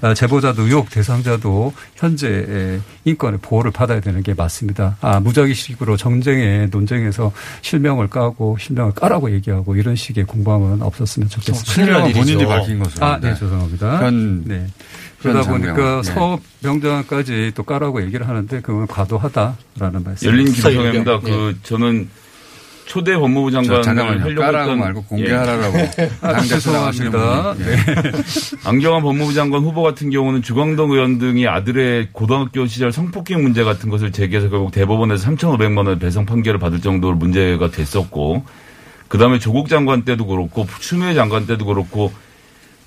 아, 0.01 0.15
제보자도 0.15 0.63
의혹 0.63 0.89
대상자도 0.89 1.73
현재 1.95 2.27
예, 2.27 2.79
인권의 3.05 3.37
보호를 3.43 3.69
받아야 3.69 3.99
되는 4.01 4.23
게 4.23 4.33
맞습니다. 4.33 4.97
아, 5.01 5.19
무작위식으로 5.19 5.95
정쟁에 5.95 6.67
논쟁에서 6.71 7.31
실명을 7.61 8.07
까고 8.07 8.57
실명을 8.59 8.93
까라고 8.93 9.31
얘기하고 9.33 9.75
이런 9.75 9.95
식의 9.95 10.23
공방은 10.23 10.81
없었으면 10.81 11.29
좋겠습니다. 11.29 11.71
실명은 11.71 12.13
본인이 12.13 12.47
밝힌 12.47 12.79
것으로. 12.79 13.05
아, 13.05 13.19
네, 13.19 13.35
죄송합니다. 13.35 14.03
현- 14.03 14.43
네. 14.45 14.65
현 15.21 15.33
그러다 15.33 15.43
장병. 15.43 15.73
보니까 15.75 16.01
네. 16.01 16.39
서병장까지 16.61 17.51
또 17.55 17.63
까라고 17.63 18.01
얘기를 18.03 18.27
하는데 18.27 18.61
그건 18.61 18.87
과도하다라는 18.87 20.03
말씀. 20.03 20.27
열린 20.27 20.45
김성애입니다. 20.51 21.19
그 21.19 21.57
저는 21.63 22.09
초대 22.85 23.15
법무부 23.15 23.51
자, 23.51 23.57
장관을 23.61 23.83
잠깐만요. 23.83 24.21
하려고 24.21 24.41
까라고 24.41 24.75
말고 24.75 25.03
공개하라라고. 25.03 25.77
당장 26.21 26.43
죄송합니다. 26.43 27.17
나가시는 27.19 27.61
분이. 27.61 28.55
안경환 28.65 29.03
법무부 29.03 29.33
장관 29.33 29.61
후보 29.61 29.83
같은 29.83 30.09
경우는 30.09 30.41
주광덕 30.41 30.89
의원 30.91 31.19
등이 31.19 31.47
아들의 31.47 32.09
고등학교 32.13 32.65
시절 32.65 32.91
성폭행 32.91 33.43
문제 33.43 33.63
같은 33.63 33.89
것을 33.91 34.11
제기해서 34.11 34.49
결국 34.49 34.71
대법원에서 34.71 35.29
3,500만 35.29 35.85
원 35.85 35.99
배상 35.99 36.25
판결을 36.25 36.59
받을 36.59 36.81
정도로 36.81 37.15
문제가 37.15 37.69
됐었고 37.69 38.43
그다음에 39.07 39.37
조국 39.37 39.69
장관 39.69 40.03
때도 40.03 40.25
그렇고 40.25 40.65
추미애 40.79 41.13
장관 41.13 41.45
때도 41.45 41.65
그렇고 41.65 42.11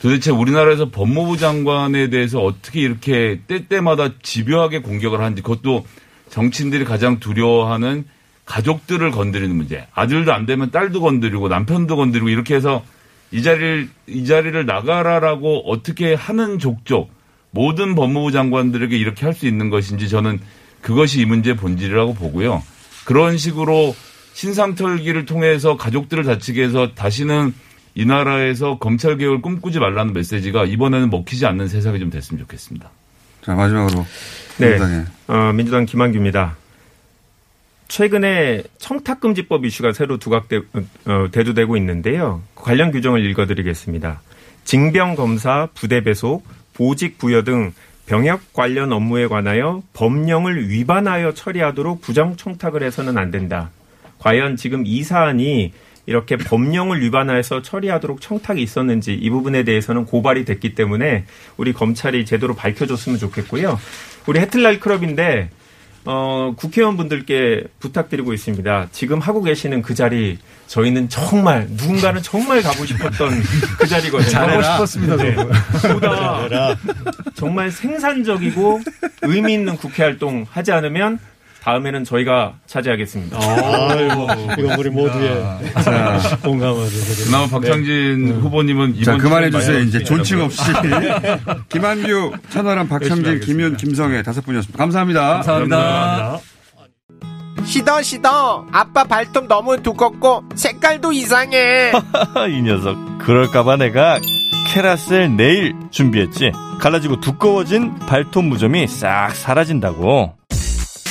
도대체 0.03 0.33
우리나라에서 0.33 0.91
법무부 0.91 1.37
장관에 1.37 2.11
대해서 2.11 2.41
어떻게 2.41 2.81
이렇게 2.81 3.39
때때마다 3.47 4.11
집요하게 4.21 4.81
공격을 4.81 5.21
하는지 5.21 5.43
그것도 5.43 5.87
정치인들이 6.29 6.85
가장 6.85 7.21
두려워하는 7.21 8.05
가족들을 8.45 9.13
건드리는 9.13 9.55
문제. 9.55 9.87
아들도 9.95 10.33
안 10.33 10.45
되면 10.45 10.73
딸도 10.73 11.01
건드리고 11.01 11.47
남편도 11.47 11.95
건드리고 11.95 12.31
이렇게 12.31 12.57
해서 12.57 12.83
이 13.31 13.45
자리를 13.45 13.89
이 14.09 14.27
자리를 14.27 14.67
나가라라고 14.67 15.71
어떻게 15.71 16.15
하는 16.15 16.59
족족 16.59 17.13
모든 17.53 17.95
법무부 17.95 18.33
장관들에게 18.33 18.97
이렇게 18.99 19.25
할 19.25 19.35
수 19.35 19.47
있는 19.47 19.71
것인지 19.71 20.09
저는 20.09 20.41
그것이 20.81 21.21
이 21.21 21.27
문제의 21.27 21.55
본질이라고 21.55 22.15
보고요. 22.15 22.61
그런 23.05 23.39
식으로 23.39 23.95
신상 24.33 24.75
털기를 24.75 25.27
통해서 25.27 25.77
가족들을 25.77 26.25
다치게 26.25 26.61
해서 26.65 26.91
다시는 26.93 27.55
이 27.95 28.05
나라에서 28.07 28.79
검찰 28.79 29.17
개혁을 29.19 29.43
꿈꾸지 29.43 29.79
말라는 29.79 30.13
메시지가 30.13 30.65
이번에는 30.65 31.11
먹히지 31.11 31.47
않는 31.47 31.69
세상이 31.69 31.99
좀 31.99 32.11
됐으면 32.11 32.41
좋겠습니다. 32.41 32.91
자 33.43 33.55
마지막으로 33.55 34.07
네. 34.59 34.69
민주당의 34.69 35.05
어, 35.29 35.53
민주당 35.53 35.85
김한규입니다. 35.85 36.57
최근에 37.89 38.63
청탁금지법 38.79 39.67
이슈가 39.67 39.93
새로 39.93 40.17
두각되, 40.17 40.61
어, 41.05 41.29
대두되고 41.31 41.77
있는데요. 41.77 42.43
관련 42.55 42.91
규정을 42.91 43.23
읽어드리겠습니다. 43.27 44.23
징병 44.65 45.15
검사, 45.15 45.69
부대 45.75 46.03
배속, 46.03 46.47
보직 46.73 47.19
부여 47.19 47.43
등 47.43 47.75
병역 48.07 48.53
관련 48.55 48.93
업무에 48.93 49.27
관하여 49.27 49.83
법령을 49.93 50.71
위반하여 50.71 51.35
처리하도록 51.35 52.01
부정 52.01 52.37
청탁을 52.37 52.83
해서는 52.83 53.19
안 53.19 53.31
된다. 53.31 53.71
과연 54.19 54.57
지금 54.57 54.85
이 54.87 55.03
사안이 55.03 55.73
이렇게 56.07 56.37
법령을 56.37 57.01
위반해서 57.01 57.63
처리하도록 57.63 58.21
청탁이 58.21 58.63
있었는지 58.63 59.15
이 59.15 59.31
부분에 59.31 59.63
대해서는 59.63 60.05
고발이 60.05 60.45
됐기 60.45 60.75
때문에 60.75 61.25
우리 61.57 61.73
검찰이 61.73 62.25
제대로 62.25 62.55
밝혀줬으면 62.55 63.19
좋겠고요. 63.19 63.79
우리 64.27 64.41
해틀날 64.41 64.81
클럽인데 64.81 65.51
어, 66.05 66.53
국회의원분들께 66.57 67.65
부탁드리고 67.79 68.33
있습니다. 68.33 68.89
지금 68.91 69.21
하고 69.21 69.43
계시는 69.43 69.83
그 69.83 69.95
자리 69.95 70.39
저희는 70.67 71.09
정말 71.09 71.69
누군가는 71.71 72.21
정말 72.23 72.61
가고 72.63 72.85
싶었던 72.85 73.31
그 73.79 73.87
자리거든요. 73.87 74.29
잘하고 74.31 74.63
싶었습니다, 74.63 75.17
네. 75.17 75.35
보다 75.93 76.77
정말 77.35 77.71
생산적이고 77.71 78.81
의미 79.23 79.55
있는 79.55 79.77
국회 79.77 80.03
활동 80.03 80.45
하지 80.51 80.73
않으면 80.73 81.21
다음에는 81.63 82.03
저희가 82.05 82.55
차지하겠습니다. 82.67 83.39
아이고, 83.39 84.27
이건 84.59 84.79
우리 84.79 84.91
모두의 84.91 85.43
자. 85.85 86.19
공감을. 86.43 86.89
그나마 87.25 87.47
박창진 87.47 88.41
후보님은 88.41 88.95
자 89.05 89.13
이번 89.13 89.19
그만해 89.19 89.51
주에 89.51 89.61
주세요. 89.61 89.77
많이 89.77 89.89
이제 89.89 90.03
존칭 90.03 90.41
없이 90.41 90.61
김한규, 91.71 92.33
천하람, 92.51 92.89
박창진, 92.89 93.41
김윤, 93.41 93.77
김성애 93.77 94.23
다섯 94.23 94.45
분이었습니다. 94.45 94.77
감사합니다. 94.77 95.29
감사합니다. 95.43 96.41
시더 97.65 98.03
시더 98.03 98.67
아빠 98.73 99.05
발톱 99.05 99.47
너무 99.47 99.81
두껍고 99.81 100.43
색깔도 100.57 101.13
이상해 101.13 101.93
이 102.51 102.63
녀석 102.63 102.97
그럴까봐 103.19 103.77
내가 103.77 104.19
캐라셀 104.67 105.37
네일 105.37 105.75
준비했지 105.93 106.51
갈라지고 106.81 107.21
두꺼워진 107.21 107.95
발톱 108.01 108.45
무좀이 108.47 108.89
싹 108.89 109.31
사라진다고 109.37 110.35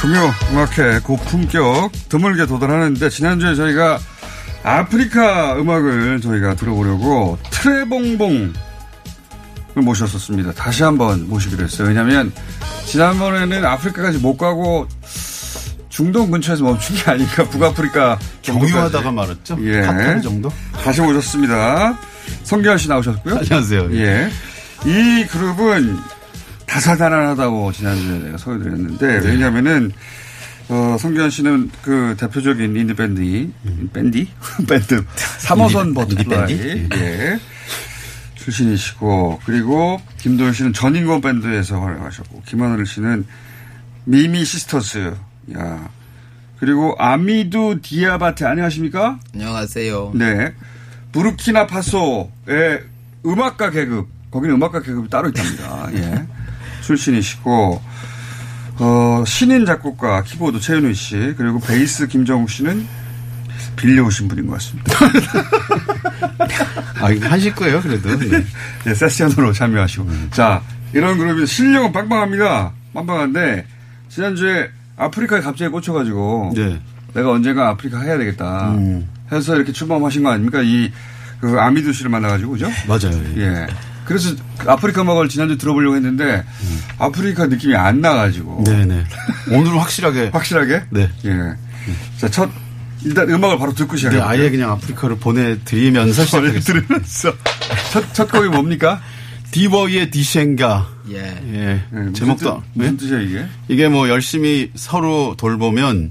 금요 0.00 0.32
음악회 0.50 1.00
고품격 1.00 1.92
드물게 2.08 2.46
도달하는데 2.46 3.08
지난주에 3.10 3.54
저희가 3.54 3.98
아프리카 4.62 5.56
음악을 5.56 6.20
저희가 6.22 6.54
들어보려고 6.54 7.38
트레봉봉을 7.50 8.52
모셨었습니다. 9.74 10.52
다시 10.52 10.82
한번 10.82 11.28
모시기로 11.28 11.64
했어요. 11.64 11.88
왜냐하면 11.88 12.32
지난번에는 12.86 13.64
아프리카까지 13.64 14.18
못 14.18 14.38
가고 14.38 14.88
중동 15.90 16.30
근처에서 16.30 16.64
멈춘 16.64 16.96
게 16.96 17.10
아니까 17.10 17.44
북아프리카 17.44 18.18
경유하다가 18.40 19.12
말았죠? 19.12 19.58
예. 19.60 19.82
카타르 19.82 20.22
정도? 20.22 20.50
다시 20.82 21.02
모셨습니다. 21.02 21.98
성규환 22.44 22.78
씨 22.78 22.88
나오셨고요. 22.88 23.36
안녕하세요. 23.36 23.94
예. 23.96 24.30
이 24.86 25.26
그룹은 25.26 25.98
다사다난하다고 26.70 27.72
지난주에 27.72 28.18
내가 28.20 28.38
소개드렸는데 28.38 29.20
네. 29.20 29.26
왜냐면은 29.28 29.90
어, 30.68 30.96
성기완 31.00 31.30
씨는 31.30 31.68
그 31.82 32.14
대표적인 32.16 32.76
인디 32.76 32.94
밴드, 32.94 33.20
밴디? 33.92 34.28
밴드, 34.68 35.04
3호선 35.04 35.88
인디- 35.88 35.94
버터플라이, 35.94 36.56
밴디? 36.58 36.88
예. 36.96 37.40
출신이시고, 38.36 39.40
그리고 39.44 40.00
김도연 40.18 40.52
씨는 40.52 40.72
전인권 40.72 41.20
밴드에서 41.22 41.80
활약하셨고, 41.80 42.42
김하늘 42.46 42.86
씨는 42.86 43.26
미미 44.04 44.44
시스터스, 44.44 45.12
야. 45.58 45.88
그리고 46.60 46.94
아미두 46.98 47.80
디아바테, 47.82 48.46
안녕하십니까? 48.46 49.18
안녕하세요. 49.34 50.12
네. 50.14 50.54
부르키나 51.10 51.66
파소의 51.66 52.84
음악가 53.26 53.70
계급, 53.70 54.08
거기는 54.30 54.54
음악가 54.54 54.80
계급이 54.82 55.10
따로 55.10 55.28
있답니다. 55.28 55.88
예. 55.94 56.26
출신이시고, 56.90 57.80
어, 58.78 59.24
신인 59.26 59.64
작곡가, 59.66 60.22
키보드 60.22 60.58
최윤우 60.60 60.92
씨, 60.94 61.34
그리고 61.36 61.60
베이스 61.60 62.06
김정욱 62.08 62.50
씨는 62.50 62.86
빌려오신 63.76 64.28
분인 64.28 64.46
것 64.46 64.54
같습니다. 64.54 64.92
아, 67.00 67.10
이거 67.10 67.28
하실 67.28 67.54
거예요, 67.54 67.80
그래도. 67.80 68.18
네. 68.18 68.44
네, 68.84 68.94
세션으로 68.94 69.52
참여하시고. 69.52 70.08
자, 70.32 70.62
이런 70.92 71.16
그룹이 71.18 71.46
실력은 71.46 71.92
빵빵합니다. 71.92 72.72
빵빵한데, 72.94 73.66
지난주에 74.08 74.70
아프리카에 74.96 75.40
갑자기 75.40 75.70
꽂혀가지고, 75.70 76.54
내가 77.14 77.30
언젠가 77.30 77.68
아프리카 77.68 78.00
해야 78.00 78.18
되겠다. 78.18 78.74
해서 79.30 79.54
이렇게 79.54 79.72
출범하신 79.72 80.24
거 80.24 80.30
아닙니까? 80.30 80.60
이, 80.62 80.90
그, 81.40 81.58
아미두 81.58 81.92
씨를 81.92 82.10
만나가지고, 82.10 82.52
그죠? 82.52 82.68
맞아요. 82.88 83.22
예. 83.36 83.66
그래서 84.04 84.34
아프리카 84.66 85.02
음악을 85.02 85.28
지난주 85.28 85.56
들어보려고 85.58 85.96
했는데, 85.96 86.44
아프리카 86.98 87.46
느낌이 87.46 87.74
안 87.76 88.00
나가지고. 88.00 88.64
네네. 88.64 89.04
오늘은 89.50 89.78
확실하게. 89.78 90.30
확실하게? 90.34 90.82
네. 90.90 91.08
예. 91.24 91.54
자, 92.18 92.28
첫, 92.28 92.50
일단 93.04 93.30
음악을 93.30 93.58
바로 93.58 93.72
듣고 93.72 93.92
네, 93.92 93.96
시작해볼게요. 93.98 94.28
아예 94.28 94.50
그냥 94.50 94.70
아프리카를 94.72 95.16
보내드리면서. 95.18 96.24
보내드리면서. 96.38 97.32
첫, 97.92 98.12
첫 98.14 98.30
곡이 98.30 98.48
뭡니까? 98.48 99.00
디버이의 99.52 100.10
디셴가. 100.10 100.88
예. 101.10 101.42
예. 101.52 101.82
무슨 101.90 102.14
제목도. 102.14 102.62
뜻- 102.62 102.78
무슨 102.78 102.96
뜻 102.96 103.06
이야, 103.06 103.20
이게? 103.20 103.46
이게 103.68 103.88
뭐 103.88 104.08
열심히 104.08 104.70
서로 104.74 105.34
돌보면, 105.38 106.10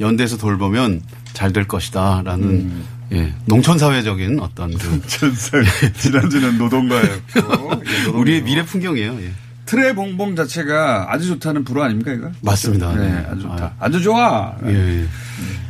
연대에서 0.00 0.36
돌보면 0.38 1.02
잘 1.34 1.52
될 1.52 1.66
것이다. 1.66 2.22
라는, 2.24 2.44
음. 2.48 2.84
예. 3.12 3.32
농촌사회적인 3.46 4.40
어떤 4.40 4.76
그. 4.76 4.86
농촌사회. 4.86 5.92
지난주는 5.98 6.58
노동가였고. 6.58 7.72
우리의 8.18 8.42
미래 8.42 8.64
풍경이에요. 8.64 9.18
예. 9.20 9.32
트레 9.66 9.94
봉봉 9.94 10.36
자체가 10.36 11.06
아주 11.10 11.26
좋다는 11.28 11.64
불어 11.64 11.84
아닙니까, 11.84 12.12
이거? 12.12 12.30
맞습니다. 12.42 12.92
네, 12.94 13.08
네. 13.10 13.26
아주 13.30 13.40
좋다. 13.42 13.74
아 13.80 13.88
주 13.90 14.02
좋아. 14.02 14.54
예, 14.66 15.00
예. 15.02 15.06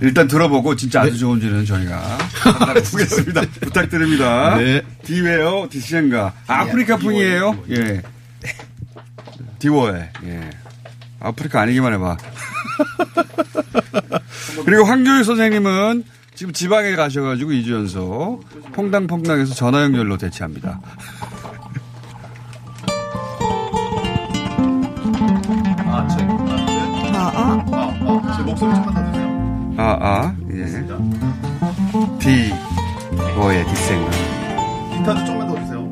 일단 0.01 0.27
들어보고 0.27 0.75
진짜 0.75 1.03
아주 1.03 1.17
좋은지는 1.17 1.65
저희가 1.65 2.19
보겠습니다. 2.91 3.43
부탁드립니다. 3.61 4.57
네. 4.59 4.83
디웨어 5.05 5.69
디시엔가. 5.71 6.33
아프리카 6.49 6.97
분이에요. 6.97 7.63
예. 7.71 8.03
디워에. 9.61 10.11
예. 10.25 10.51
아프리카 11.21 11.61
아니기만 11.63 11.93
해봐. 11.95 12.17
그리고 14.65 14.85
황교희 14.85 15.23
선생님은 15.25 16.05
지금 16.35 16.53
지방에 16.53 16.97
가셔가지고 16.97 17.53
2주 17.53 17.73
연속 17.73 18.41
퐁당퐁당에서 18.73 19.55
전화 19.55 19.83
연결로 19.83 20.17
대치합니다. 20.17 20.81
아, 25.87 26.09
제, 26.09 26.25
아, 27.15 27.31
아. 27.37 27.65
제 28.37 28.43
목소리 28.43 28.75
좀만 28.75 28.95
더 28.95 29.05
주세요. 29.05 29.75
아, 29.77 29.97
아, 30.01 30.35
예. 30.51 30.65
디, 32.19 32.53
워의 33.39 33.65
디생가. 33.67 34.11
기타도 34.91 35.25
좀만 35.25 35.47
더 35.47 35.55
주세요. 35.61 35.85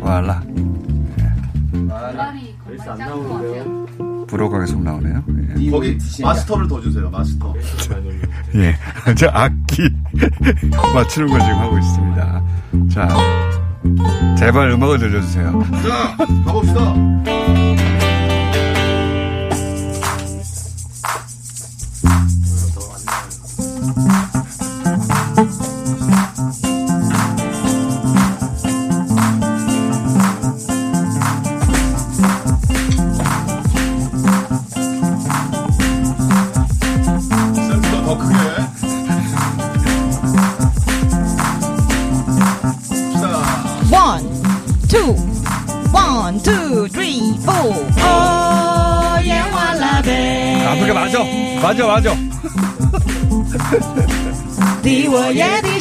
와라. 0.00 0.42
글쎄 2.66 2.90
안 2.90 2.98
나오는데요. 2.98 3.86
불어가 4.26 4.58
계속 4.60 4.82
나오네요. 4.82 5.22
예. 5.66 5.70
거기 5.70 5.98
마스터를 6.22 6.68
더 6.68 6.80
주세요, 6.80 7.08
마스터. 7.10 7.54
예. 8.54 8.76
저 9.14 9.28
악기 9.32 9.82
맞추는 10.94 11.28
걸 11.28 11.40
지금 11.40 11.58
하고 11.58 11.78
있습니다. 11.78 12.42
자, 12.92 13.16
제발 14.38 14.70
음악을 14.70 14.98
들려주세요. 14.98 15.64
자, 15.82 16.16
가봅시다. 16.44 16.94
맞아, 51.86 51.86
맞아. 51.86 52.16
뒤워의 54.82 55.62
디 55.62 55.80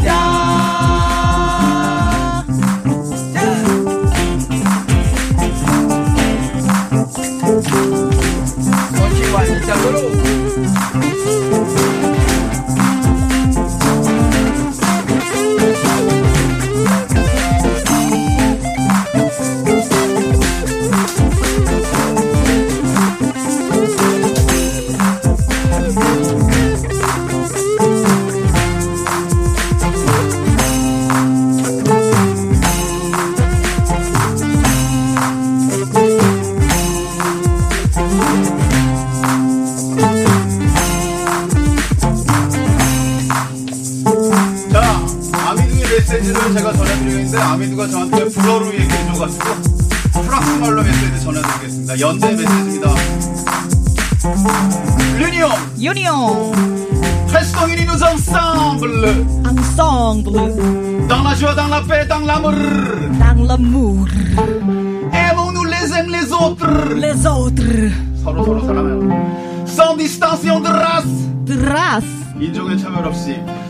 加。 0.00 0.31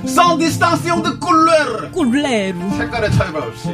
sans 0.07 0.37
distinction 0.37 1.01
de 1.01 1.11
couleur. 1.11 1.91
Couleur. 1.93 2.55
색깔의 2.77 3.11
차이가 3.13 3.39
없이 3.39 3.69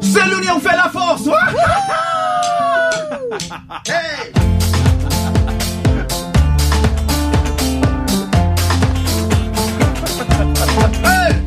C'est 0.00 0.26
l'union 0.26 0.58
fait 0.60 0.76
la 0.76 0.88
force 0.88 1.28
hey! 3.86 4.32
Hey! 11.04 11.45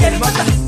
get 0.00 0.20
Butter. 0.20 0.59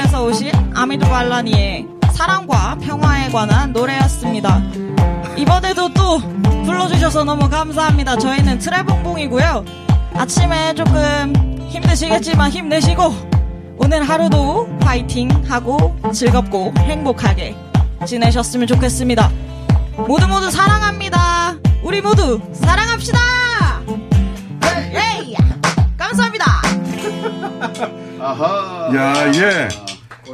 인도에서 0.00 0.24
오신 0.24 0.50
아미도 0.74 1.06
발라니의 1.08 1.86
사랑과 2.12 2.76
평화에 2.76 3.28
관한 3.30 3.72
노래였습니다. 3.72 4.62
이번에도 5.36 5.92
또 5.92 6.18
불러주셔서 6.64 7.24
너무 7.24 7.48
감사합니다. 7.48 8.16
저희는 8.16 8.58
트레봉봉이고요. 8.58 9.64
아침에 10.14 10.74
조금 10.74 11.32
힘드시겠지만 11.68 12.50
힘내시고 12.50 13.14
오늘 13.78 14.08
하루도 14.08 14.78
파이팅하고 14.80 16.12
즐겁고 16.12 16.72
행복하게 16.78 17.54
지내셨으면 18.06 18.66
좋겠습니다. 18.68 19.30
모두 20.08 20.26
모두 20.28 20.50
사랑합니다. 20.50 21.56
우리 21.82 22.00
모두 22.00 22.40
사랑합시다. 22.52 23.18
네. 24.60 25.18
에이, 25.20 25.36
감사합니다. 25.98 26.46
아하. 28.20 28.90
야, 28.94 29.32
예. 29.34 29.89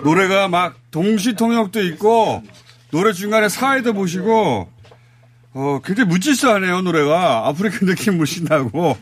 노래가 0.07 0.47
막 0.47 0.77
동시 0.93 1.35
통역도 1.35 1.83
있고 1.83 2.45
노래 2.93 3.13
중간에 3.13 3.49
사회도 3.49 3.93
보시고 3.93 4.71
어, 5.53 5.81
굉장히 5.83 6.11
무질서하네요, 6.11 6.83
노래가. 6.83 7.49
아프리카 7.49 7.79
느낌 7.87 8.19
물씬하고. 8.19 8.95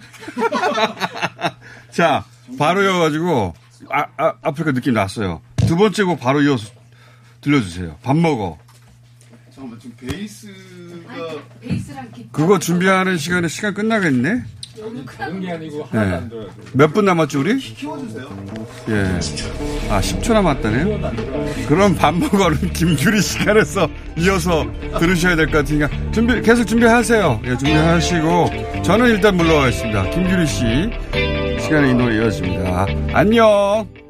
자, 1.90 2.24
바로 2.57 2.84
이어가지고, 2.84 3.55
아, 3.90 4.05
아, 4.16 4.34
아프리카 4.40 4.70
느낌 4.70 4.94
났어요. 4.94 5.42
두 5.57 5.76
번째 5.76 6.05
곡 6.05 6.20
바로 6.20 6.42
이어서 6.42 6.70
들려주세요. 7.40 7.98
밥 8.05 8.16
먹어. 8.16 8.57
잠깐만 9.52 9.80
좀 9.80 9.92
베이스가 9.96 11.14
베이스랑 11.61 12.12
그거 12.30 12.61
준비하는 12.61 13.18
시간에 13.18 13.48
시간 13.48 13.74
끝나겠네? 13.74 14.44
그런 15.07 15.41
게 15.41 15.53
아니고 15.53 15.89
네. 15.93 16.20
몇분 16.72 17.05
남았죠, 17.05 17.41
우리? 17.41 17.59
키워주세요. 17.59 18.25
예. 18.89 18.95
아, 19.91 20.01
10초 20.01 20.33
남았다네요? 20.33 21.66
그럼 21.68 21.95
밥 21.95 22.14
먹어는 22.14 22.72
김규리 22.75 23.20
시간에서 23.20 23.89
이어서 24.18 24.66
들으셔야 24.99 25.37
될 25.37 25.47
것 25.47 25.59
같으니까 25.59 25.89
준비, 26.12 26.41
계속 26.43 26.64
준비하세요. 26.64 27.41
예, 27.45 27.57
준비하시고 27.57 28.83
저는 28.83 29.07
일단 29.11 29.37
물러가겠습니다. 29.37 30.11
김규리 30.11 30.47
씨 30.47 30.64
시간에 31.62 31.91
이 31.91 31.95
노래 31.95 32.16
이어집니다. 32.16 32.87
안녕! 33.12 34.03